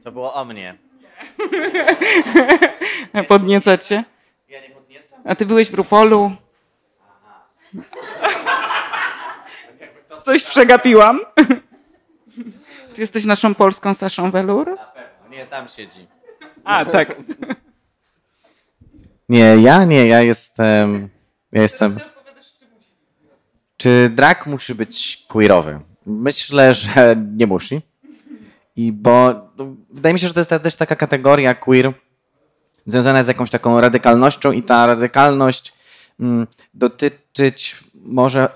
[0.03, 0.77] To było o mnie.
[3.27, 4.03] Podnieca cię?
[4.47, 5.19] Ja nie podniecam?
[5.25, 6.31] A ty byłeś w Rupolu?
[10.23, 11.19] Coś przegapiłam.
[12.93, 14.77] Ty jesteś naszą polską Saszą Welur?
[15.29, 16.07] Nie, tam siedzi.
[16.63, 17.15] A, tak.
[19.29, 21.09] Nie, ja nie, ja jestem.
[21.51, 21.97] Ja jestem.
[23.77, 25.79] Czy drag musi być queerowy?
[26.05, 27.81] Myślę, że nie musi.
[28.75, 31.93] I bo no, wydaje mi się, że to jest też taka kategoria queer
[32.85, 35.73] związana z jakąś taką radykalnością i ta radykalność
[36.19, 38.49] mm, dotyczyć może,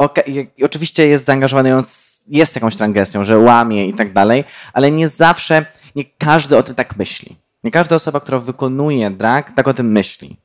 [0.58, 1.84] i oczywiście jest zaangażowany, on
[2.28, 4.44] jest jakąś transgresją, że łamie i tak dalej,
[4.74, 7.36] ale nie zawsze, nie każdy o tym tak myśli.
[7.64, 10.38] Nie każda osoba, która wykonuje drag, tak o tym myśli.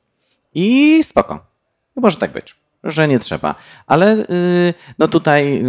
[0.55, 1.45] I spoko.
[1.95, 3.55] Może tak być, że nie trzeba.
[3.87, 5.67] Ale y, no tutaj y,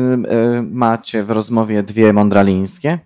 [0.59, 2.99] y, macie w rozmowie dwie mądralińskie.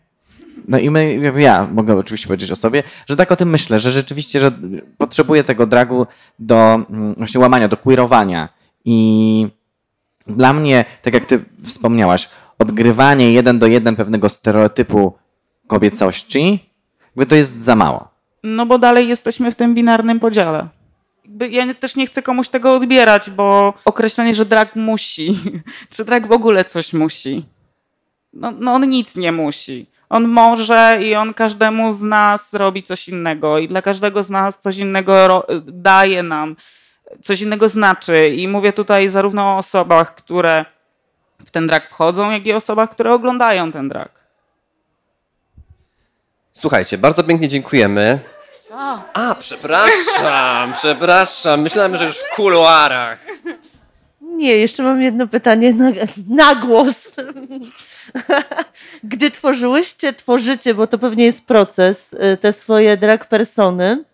[0.68, 3.90] No i my, ja mogę oczywiście powiedzieć o sobie, że tak o tym myślę, że
[3.90, 4.52] rzeczywiście, że
[4.98, 6.06] potrzebuję tego dragu
[6.38, 8.48] do mm, właśnie łamania, do queerowania.
[8.84, 9.48] I
[10.28, 15.12] dla mnie, tak jak ty wspomniałaś, odgrywanie jeden do jeden pewnego stereotypu
[15.66, 16.70] kobiecości,
[17.06, 18.08] jakby to jest za mało.
[18.42, 20.68] No bo dalej jesteśmy w tym binarnym podziale.
[21.50, 25.38] Ja też nie chcę komuś tego odbierać, bo określenie, że drag musi,
[25.92, 27.44] czy drag w ogóle coś musi.
[28.32, 29.86] No, no on nic nie musi.
[30.08, 34.58] On może i on każdemu z nas robi coś innego i dla każdego z nas
[34.58, 36.56] coś innego daje nam,
[37.22, 38.28] coś innego znaczy.
[38.28, 40.64] I mówię tutaj zarówno o osobach, które
[41.44, 44.10] w ten drag wchodzą, jak i osobach, które oglądają ten drag.
[46.52, 48.20] Słuchajcie, bardzo pięknie dziękujemy.
[49.14, 51.60] A, przepraszam, przepraszam.
[51.60, 53.18] Myślałem, że już w kuluarach.
[54.20, 55.90] Nie, jeszcze mam jedno pytanie na,
[56.28, 57.14] na głos.
[59.04, 64.04] Gdy tworzyłyście, tworzycie, bo to pewnie jest proces, y, te swoje drag persony,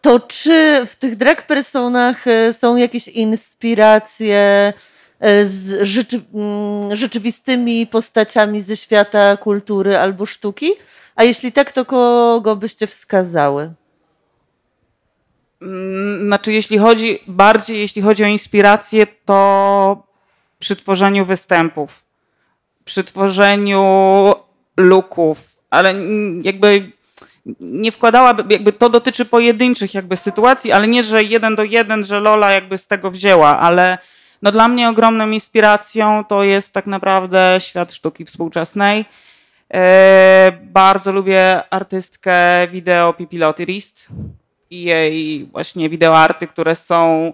[0.00, 4.72] to czy w tych drag personach y, są jakieś inspiracje
[5.20, 10.72] e, z rzeczy, mm, rzeczywistymi postaciami ze świata kultury albo sztuki?
[11.16, 13.72] A jeśli tak, to kogo byście wskazały?
[15.62, 20.06] Mm, Znaczy, jeśli chodzi bardziej, jeśli chodzi o inspirację, to
[20.58, 22.02] przy tworzeniu występów,
[22.84, 24.34] przy tworzeniu
[24.76, 25.94] looków, ale
[26.42, 26.92] jakby
[27.60, 32.20] nie wkładałabym, jakby to dotyczy pojedynczych jakby sytuacji, ale nie, że jeden do jeden, że
[32.20, 33.98] Lola jakby z tego wzięła, ale
[34.42, 39.04] no dla mnie ogromną inspiracją to jest tak naprawdę świat sztuki współczesnej.
[39.74, 44.08] E, bardzo lubię artystkę wideo Pipi Lotyrist
[44.70, 47.32] i jej właśnie wideoarty, które są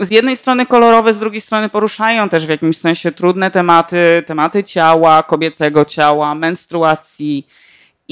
[0.00, 4.64] z jednej strony kolorowe, z drugiej strony poruszają też w jakimś sensie trudne tematy, tematy
[4.64, 7.46] ciała, kobiecego ciała, menstruacji.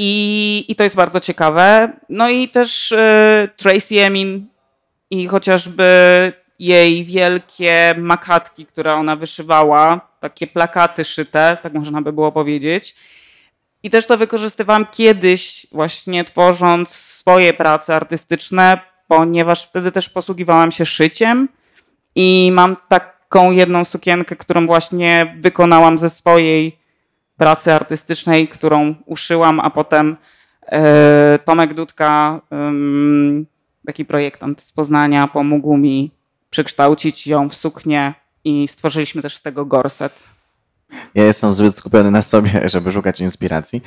[0.03, 1.93] I, i to jest bardzo ciekawe.
[2.09, 4.47] No i też e, Tracy Emin
[5.11, 5.85] i chociażby
[6.59, 12.97] jej wielkie makatki, które ona wyszywała, takie plakaty szyte, tak można by było powiedzieć.
[13.83, 20.87] I też to wykorzystywałam kiedyś, właśnie tworząc swoje prace artystyczne, ponieważ wtedy też posługiwałam się
[20.87, 21.49] szyciem
[22.15, 26.80] i mam taką jedną sukienkę, którą właśnie wykonałam ze swojej
[27.41, 30.17] pracy artystycznej, którą uszyłam, a potem
[30.67, 32.41] e, Tomek Dudka,
[33.87, 36.11] taki projektant z Poznania, pomógł mi
[36.51, 38.15] przekształcić ją w suknię
[38.45, 40.23] i stworzyliśmy też z tego gorset.
[41.15, 43.83] Ja jestem zbyt skupiony na sobie, żeby szukać inspiracji.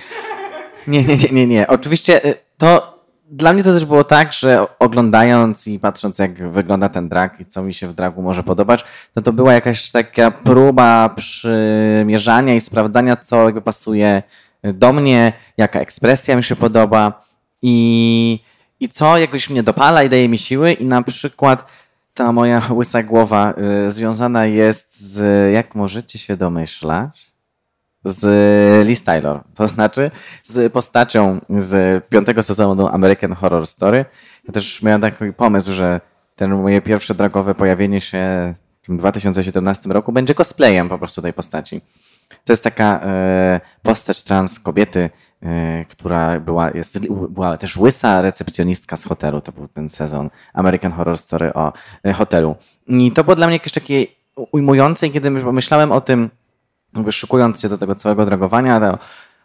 [0.87, 1.67] Nie, nie, nie, nie, nie.
[1.67, 2.92] Oczywiście y, to
[3.35, 7.45] dla mnie to też było tak, że oglądając i patrząc, jak wygląda ten drag i
[7.45, 12.59] co mi się w dragu może podobać, no to była jakaś taka próba przymierzania i
[12.59, 14.23] sprawdzania, co jakby pasuje
[14.63, 17.25] do mnie, jaka ekspresja mi się podoba
[17.61, 18.39] i,
[18.79, 20.73] i co jakoś mnie dopala i daje mi siły.
[20.73, 21.65] I na przykład
[22.13, 23.53] ta moja łysa głowa
[23.87, 27.32] y, związana jest z, jak możecie się domyślać,
[28.05, 29.39] z Liz Taylor.
[29.55, 30.11] To znaczy
[30.43, 34.05] z postacią z piątego sezonu American Horror Story.
[34.47, 36.01] Ja też miałem taki pomysł, że
[36.35, 38.53] ten moje pierwsze dragowe pojawienie się
[38.87, 41.81] w 2017 roku będzie cosplayem po prostu tej postaci.
[42.45, 45.09] To jest taka e, postać trans kobiety,
[45.41, 46.99] e, która była, jest,
[47.29, 49.41] była też łysa recepcjonistka z hotelu.
[49.41, 51.73] To był ten sezon American Horror Story o
[52.03, 52.55] e, hotelu.
[52.87, 54.05] I to było dla mnie jakieś takie
[54.51, 56.29] ujmujące, kiedy myślałem o tym,
[56.95, 58.97] jakby szykując się do tego całego dragowania, to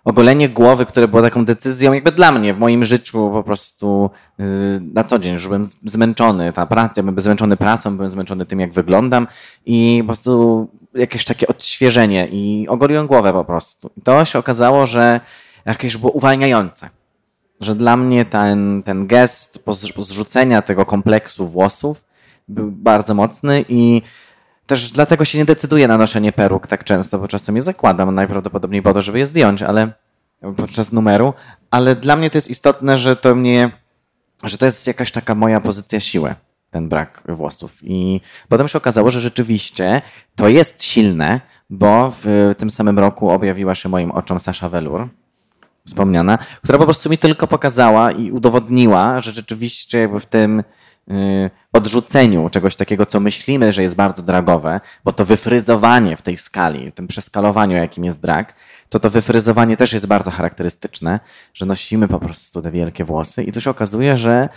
[0.05, 4.46] ogolenie głowy, które było taką decyzją jakby dla mnie w moim życiu po prostu yy,
[4.94, 8.72] na co dzień, że byłem zmęczony, ta praca, byłem zmęczony pracą, byłem zmęczony tym, jak
[8.72, 9.26] wyglądam
[9.66, 13.90] i po prostu jakieś takie odświeżenie i ogoliłem głowę po prostu.
[13.96, 15.20] I to się okazało, że
[15.66, 16.90] jakieś było uwalniające.
[17.61, 19.64] Że dla mnie ten, ten gest
[19.99, 22.05] zrzucenia tego kompleksu włosów
[22.49, 24.03] był bardzo mocny i
[24.69, 28.83] też dlatego się nie decyduję na noszenie peruk tak często, bo czasem je zakładam najprawdopodobniej
[28.83, 29.93] po to, żeby je zdjąć, ale
[30.57, 31.35] podczas numeru,
[31.71, 33.71] ale dla mnie to jest istotne, że to mnie,
[34.45, 36.35] że to jest jakaś taka moja pozycja siły,
[36.71, 37.77] ten brak włosów.
[37.83, 40.03] I potem się okazało, że rzeczywiście
[40.37, 41.41] to jest silne,
[41.71, 45.09] bo w tym samym roku objawiła się moim oczom Sasha Velour,
[45.87, 50.62] wspomniana, która po prostu mi tylko pokazała i udowodniła, że rzeczywiście w tym
[51.73, 56.91] odrzuceniu czegoś takiego, co myślimy, że jest bardzo dragowe, bo to wyfryzowanie w tej skali,
[56.91, 58.55] w tym przeskalowaniu, jakim jest drag,
[58.89, 61.21] to to wyfryzowanie też jest bardzo charakterystyczne,
[61.55, 64.49] że nosimy po prostu te wielkie włosy i tu się okazuje, że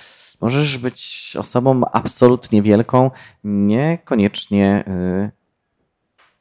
[0.41, 3.11] możesz być osobą absolutnie wielką,
[3.43, 5.31] niekoniecznie yy,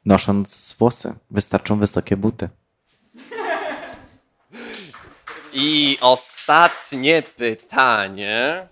[0.05, 1.13] nosząc włosy.
[1.31, 2.49] Wystarczą wysokie buty.
[5.53, 8.67] I ostatnie pytanie.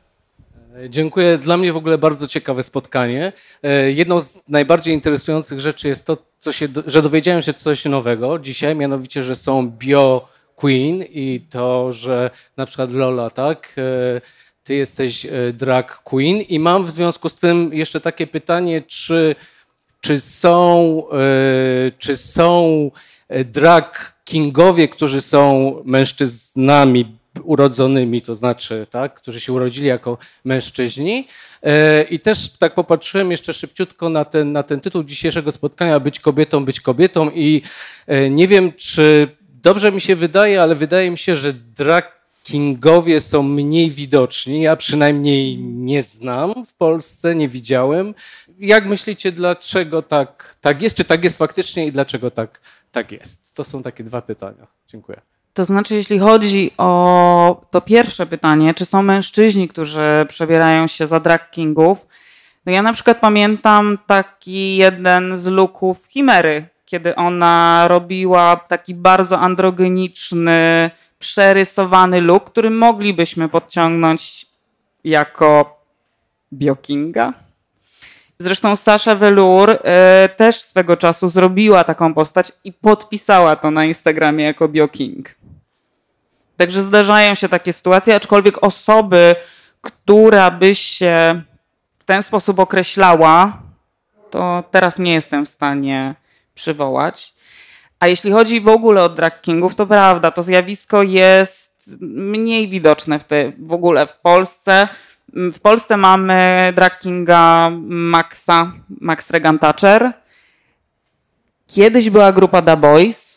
[0.90, 1.38] Dziękuję.
[1.38, 3.34] Dla mnie w ogóle bardzo ciekawe spotkanie.
[3.64, 8.40] E, jedną z najbardziej interesujących rzeczy jest to, co się, że dowiedziałem się coś nowego
[8.40, 14.22] dzisiaj, mianowicie, że są bio queen i to, że na przykład Lola, tak, e,
[14.64, 19.36] ty jesteś e, drag queen i mam w związku z tym jeszcze takie pytanie, czy,
[20.02, 21.04] czy są,
[21.98, 22.92] czy są
[23.46, 31.28] drag kingowie, którzy są mężczyznami urodzonymi, to znaczy, tak, którzy się urodzili jako mężczyźni.
[31.64, 36.20] E, I też tak popatrzyłem jeszcze szybciutko na ten, na ten tytuł dzisiejszego spotkania, być
[36.20, 37.62] kobietą, być kobietą i
[38.08, 39.28] e, nie wiem, czy
[39.64, 44.62] dobrze mi się wydaje, ale wydaje mi się, że drag kingowie są mniej widoczni.
[44.62, 48.14] Ja przynajmniej nie znam w Polsce, nie widziałem.
[48.60, 50.98] Jak myślicie, dlaczego tak, tak jest?
[50.98, 52.62] Czy tak jest faktycznie i dlaczego tak,
[52.92, 53.54] tak jest?
[53.54, 54.68] To są takie dwa pytania.
[54.88, 55.22] Dziękuję.
[55.60, 61.20] To znaczy, jeśli chodzi o to pierwsze pytanie, czy są mężczyźni, którzy przebierają się za
[61.20, 62.08] drag kingów,
[62.66, 69.40] No ja na przykład pamiętam taki jeden z looków Chimery, kiedy ona robiła taki bardzo
[69.40, 74.46] androgeniczny, przerysowany look, który moglibyśmy podciągnąć
[75.04, 75.80] jako
[76.54, 77.34] Biokinga.
[78.40, 79.80] Zresztą Sasha Velour y,
[80.38, 85.39] też swego czasu zrobiła taką postać i podpisała to na Instagramie jako Bioking.
[86.60, 89.36] Także zdarzają się takie sytuacje, aczkolwiek osoby,
[89.82, 91.42] która by się
[92.00, 93.62] w ten sposób określała,
[94.30, 96.16] to teraz nie jestem w stanie
[96.56, 97.34] przywołać.
[98.00, 103.20] A jeśli chodzi w ogóle o drag kingów, to prawda, to zjawisko jest mniej widoczne
[103.20, 104.88] w, te, w ogóle w Polsce.
[105.34, 110.12] W Polsce mamy drag kinga Maxa, Max Regan Thatcher.
[111.68, 113.29] Kiedyś była grupa Da Boys,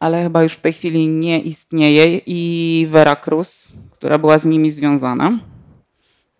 [0.00, 4.70] ale chyba już w tej chwili nie istnieje i Vera Cruz, która była z nimi
[4.70, 5.38] związana.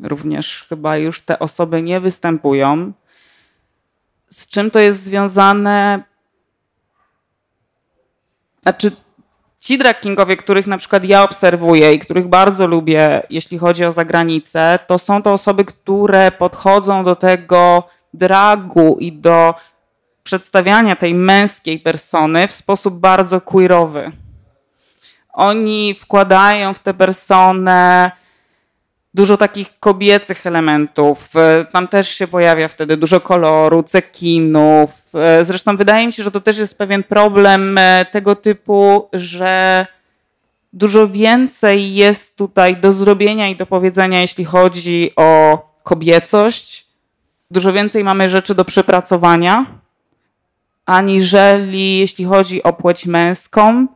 [0.01, 2.93] Również chyba już te osoby nie występują.
[4.29, 6.03] Z czym to jest związane?
[8.63, 8.91] Znaczy,
[9.61, 13.93] ci drag kingowie, których na przykład ja obserwuję i których bardzo lubię, jeśli chodzi o
[13.93, 19.55] zagranicę, to są to osoby, które podchodzą do tego dragu i do
[20.25, 24.13] przedstawiania tej męskiej persony w sposób bardzo queerowy.
[25.33, 28.11] Oni wkładają w tę personę
[29.15, 31.37] dużo takich kobiecych elementów.
[31.37, 34.91] E, Tam też się pojawia wtedy dużo koloru, cekinów.
[35.15, 39.87] E, Zresztą wydaje mi się, że to też jest pewien problem e, tego typu, że
[40.73, 46.87] dużo więcej jest tutaj do zrobienia i do powiedzenia, jeśli chodzi o kobiecość.
[47.51, 49.67] Dużo więcej mamy rzeczy do przepracowania,
[50.87, 53.87] aniżeli jeśli chodzi o płeć męską.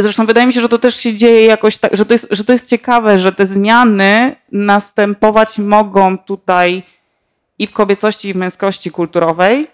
[0.00, 2.44] Zresztą wydaje mi się, że to też się dzieje jakoś tak, że to jest, że
[2.44, 6.82] to jest ciekawe, że te zmiany następować mogą tutaj
[7.58, 9.66] i w kobiecości, i w męskości kulturowej,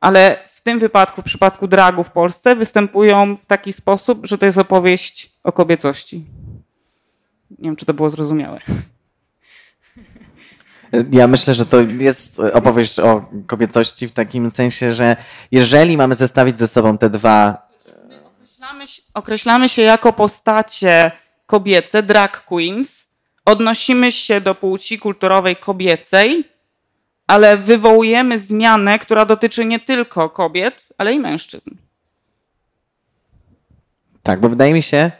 [0.00, 4.46] ale w tym wypadku, w przypadku dragu w Polsce, występują w taki sposób, że to
[4.46, 6.24] jest opowieść o kobiecości.
[7.50, 8.60] Nie wiem, czy to było zrozumiałe.
[11.12, 15.16] Ja myślę, że to jest opowieść o kobiecości w takim sensie, że
[15.50, 17.64] jeżeli mamy zestawić ze sobą te dwa
[18.64, 21.12] Określamy się, określamy się jako postacie
[21.46, 23.06] kobiece, drag queens.
[23.44, 26.44] Odnosimy się do płci kulturowej kobiecej,
[27.26, 31.70] ale wywołujemy zmianę, która dotyczy nie tylko kobiet, ale i mężczyzn.
[34.22, 35.10] Tak, bo wydaje mi się,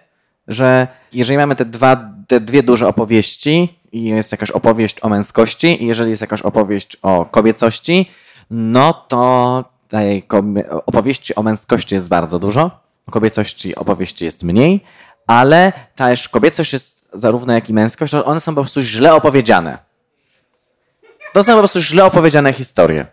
[0.48, 5.82] że jeżeli mamy te, dwa, te dwie duże opowieści i jest jakaś opowieść o męskości
[5.82, 8.10] i jeżeli jest jakaś opowieść o kobiecości,
[8.50, 10.26] no to tej
[10.86, 12.70] opowieści o męskości jest bardzo dużo,
[13.06, 14.84] o kobiecości opowieści jest mniej,
[15.26, 19.78] ale też kobiecość jest zarówno jak i męskość, one są po prostu źle opowiedziane.
[21.32, 23.06] To są po prostu źle opowiedziane historie.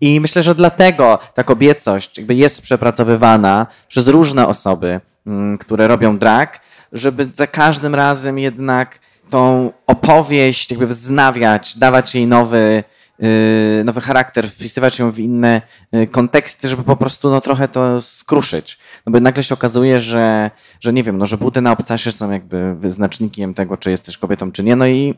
[0.00, 6.18] I myślę, że dlatego ta kobiecość jakby jest przepracowywana przez różne osoby, mm, które robią
[6.18, 6.60] drag,
[6.92, 8.98] żeby za każdym razem jednak
[9.30, 12.84] tą opowieść jakby wznawiać, dawać jej nowy,
[13.18, 15.62] yy, nowy charakter, wpisywać ją w inne
[15.92, 18.78] yy, konteksty, żeby po prostu no, trochę to skruszyć.
[19.06, 20.50] No bo nagle się okazuje, że,
[20.80, 24.52] że nie wiem, no, że buty na obcasie są jakby wyznacznikiem tego, czy jesteś kobietą,
[24.52, 25.14] czy nie, no i,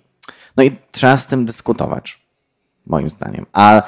[0.57, 2.23] no i trzeba z tym dyskutować,
[2.87, 3.47] moim zdaniem.
[3.53, 3.83] A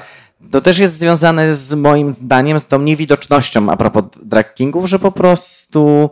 [0.50, 4.98] to też jest związane z moim zdaniem z tą niewidocznością a propos drag kingów, że
[4.98, 6.10] po prostu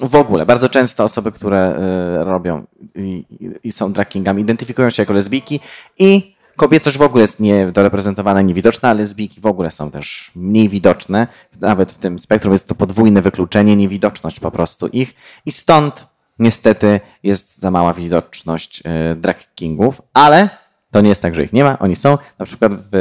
[0.00, 1.76] w ogóle bardzo często osoby, które
[2.20, 2.64] y, robią
[2.94, 3.24] i,
[3.64, 5.60] i są drag kingami, identyfikują się jako lesbijki
[5.98, 11.26] i kobiecość w ogóle jest niedoreprezentowana, niewidoczna, a lesbijki w ogóle są też mniej widoczne.
[11.60, 15.14] Nawet w tym spektrum jest to podwójne wykluczenie, niewidoczność po prostu ich
[15.46, 16.06] i stąd
[16.38, 20.48] niestety jest za mała widoczność y, drag kingów, ale
[20.90, 22.18] to nie jest tak, że ich nie ma, oni są.
[22.38, 22.96] Na przykład w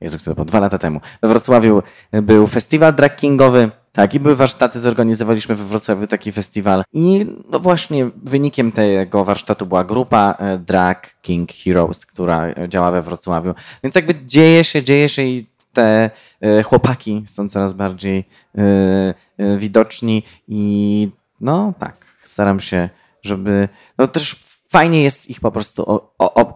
[0.00, 1.00] Jezu, to było dwa lata temu.
[1.22, 1.82] We Wrocławiu
[2.12, 3.70] był festiwal drag kingowy.
[3.92, 6.84] Tak, i były warsztaty, zorganizowaliśmy we Wrocławiu taki festiwal.
[6.92, 13.02] I no właśnie wynikiem tego warsztatu była grupa e, Drag King Heroes, która działa we
[13.02, 13.54] Wrocławiu.
[13.82, 18.28] Więc jakby dzieje się, dzieje się i te e, chłopaki są coraz bardziej
[18.58, 21.08] e, widoczni i
[21.40, 22.88] no tak, staram się,
[23.22, 23.68] żeby
[23.98, 26.00] no też fajnie jest ich po prostu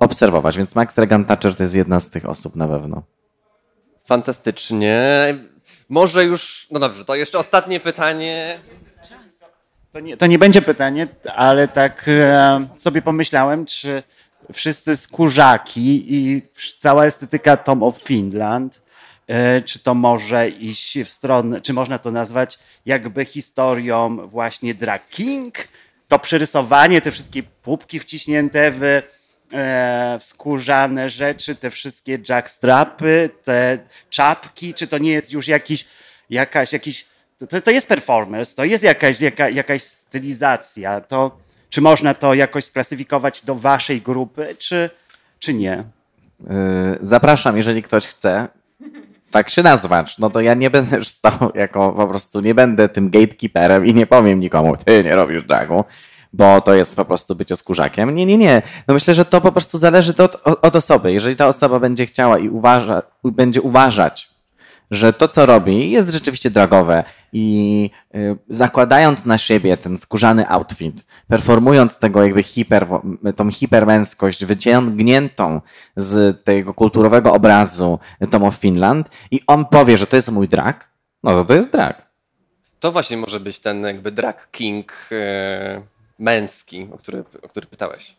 [0.00, 3.02] obserwować, więc Max Regan Thatcher to jest jedna z tych osób na pewno.
[4.04, 4.98] Fantastycznie.
[5.88, 8.60] Może już, no dobrze, to jeszcze ostatnie pytanie.
[9.92, 14.02] To nie, to nie będzie pytanie, ale tak e, sobie pomyślałem, czy
[14.52, 16.42] wszyscy skórzaki i
[16.78, 18.82] cała estetyka Tom of Finland,
[19.26, 25.08] e, czy to może iść w stronę, czy można to nazwać jakby historią właśnie drag
[25.08, 25.68] king?
[26.08, 29.02] To przerysowanie, te wszystkie pupki wciśnięte w
[29.52, 33.78] e, skórzane rzeczy, te wszystkie jackstrapy, te
[34.10, 35.84] czapki, czy to nie jest już jakiś,
[36.30, 37.06] jakaś, jakiś,
[37.48, 42.64] to, to jest performance, to jest jakaś, jaka, jakaś stylizacja, to czy można to jakoś
[42.64, 44.90] sklasyfikować do waszej grupy, czy,
[45.38, 45.84] czy nie?
[46.40, 48.48] Yy, zapraszam, jeżeli ktoś chce.
[49.30, 52.88] Tak się nazwać, no to ja nie będę już stał jako po prostu, nie będę
[52.88, 55.84] tym gatekeeperem i nie powiem nikomu, ty nie robisz dragu,
[56.32, 58.14] bo to jest po prostu bycie skórzakiem.
[58.14, 58.62] Nie, nie, nie.
[58.88, 61.12] No myślę, że to po prostu zależy od, od osoby.
[61.12, 64.36] Jeżeli ta osoba będzie chciała i uważa, będzie uważać,
[64.90, 71.06] że to, co robi, jest rzeczywiście drogowe i y, zakładając na siebie ten skórzany outfit,
[71.28, 72.86] performując tego jakby hiper,
[73.36, 75.60] tą hipermęskość wyciągniętą
[75.96, 77.98] z tego kulturowego obrazu
[78.30, 80.90] Tom of Finland i on powie, że to jest mój drag,
[81.22, 82.06] no to to jest drag.
[82.80, 85.82] To właśnie może być ten jakby drag king e,
[86.18, 88.16] męski, o który, o który pytałeś.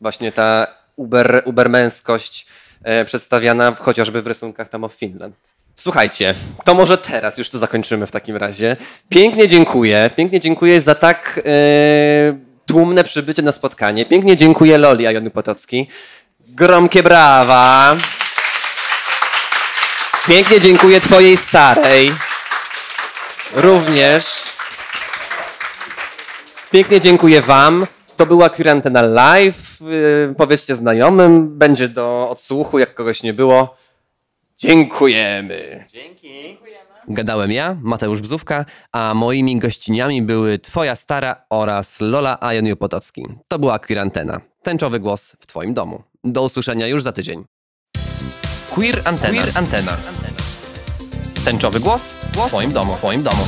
[0.00, 0.66] Właśnie ta
[0.96, 2.46] uber, ubermęskość
[2.82, 5.36] e, przedstawiana w, chociażby w rysunkach tam of Finland.
[5.76, 6.34] Słuchajcie,
[6.64, 8.76] to może teraz już to zakończymy w takim razie.
[9.08, 14.06] Pięknie dziękuję, pięknie dziękuję za tak e, tłumne przybycie na spotkanie.
[14.06, 15.88] Pięknie dziękuję Loli Ajony Potocki.
[16.48, 17.96] Gromkie brawa.
[20.28, 22.12] Pięknie dziękuję twojej starej.
[23.54, 24.57] Również.
[26.70, 27.86] Pięknie dziękuję wam.
[28.16, 29.80] To była Curantena Live.
[29.80, 33.76] Yy, powiedzcie znajomym, będzie do odsłuchu, jak kogoś nie było.
[34.56, 35.84] Dziękujemy.
[35.88, 36.58] Dzięki.
[37.08, 43.26] Gadałem ja, Mateusz Bzówka, a moimi gościniami były Twoja stara oraz Lola Ajoniu Potocki.
[43.48, 44.40] To była Queerantena.
[44.62, 46.02] Tęczowy głos w Twoim domu.
[46.24, 47.44] Do usłyszenia już za tydzień.
[48.74, 49.42] Queer Antena.
[49.42, 49.96] Queer Antena.
[51.44, 52.94] Tęczowy głos w Twoim domu.
[52.94, 53.42] W twoim domu.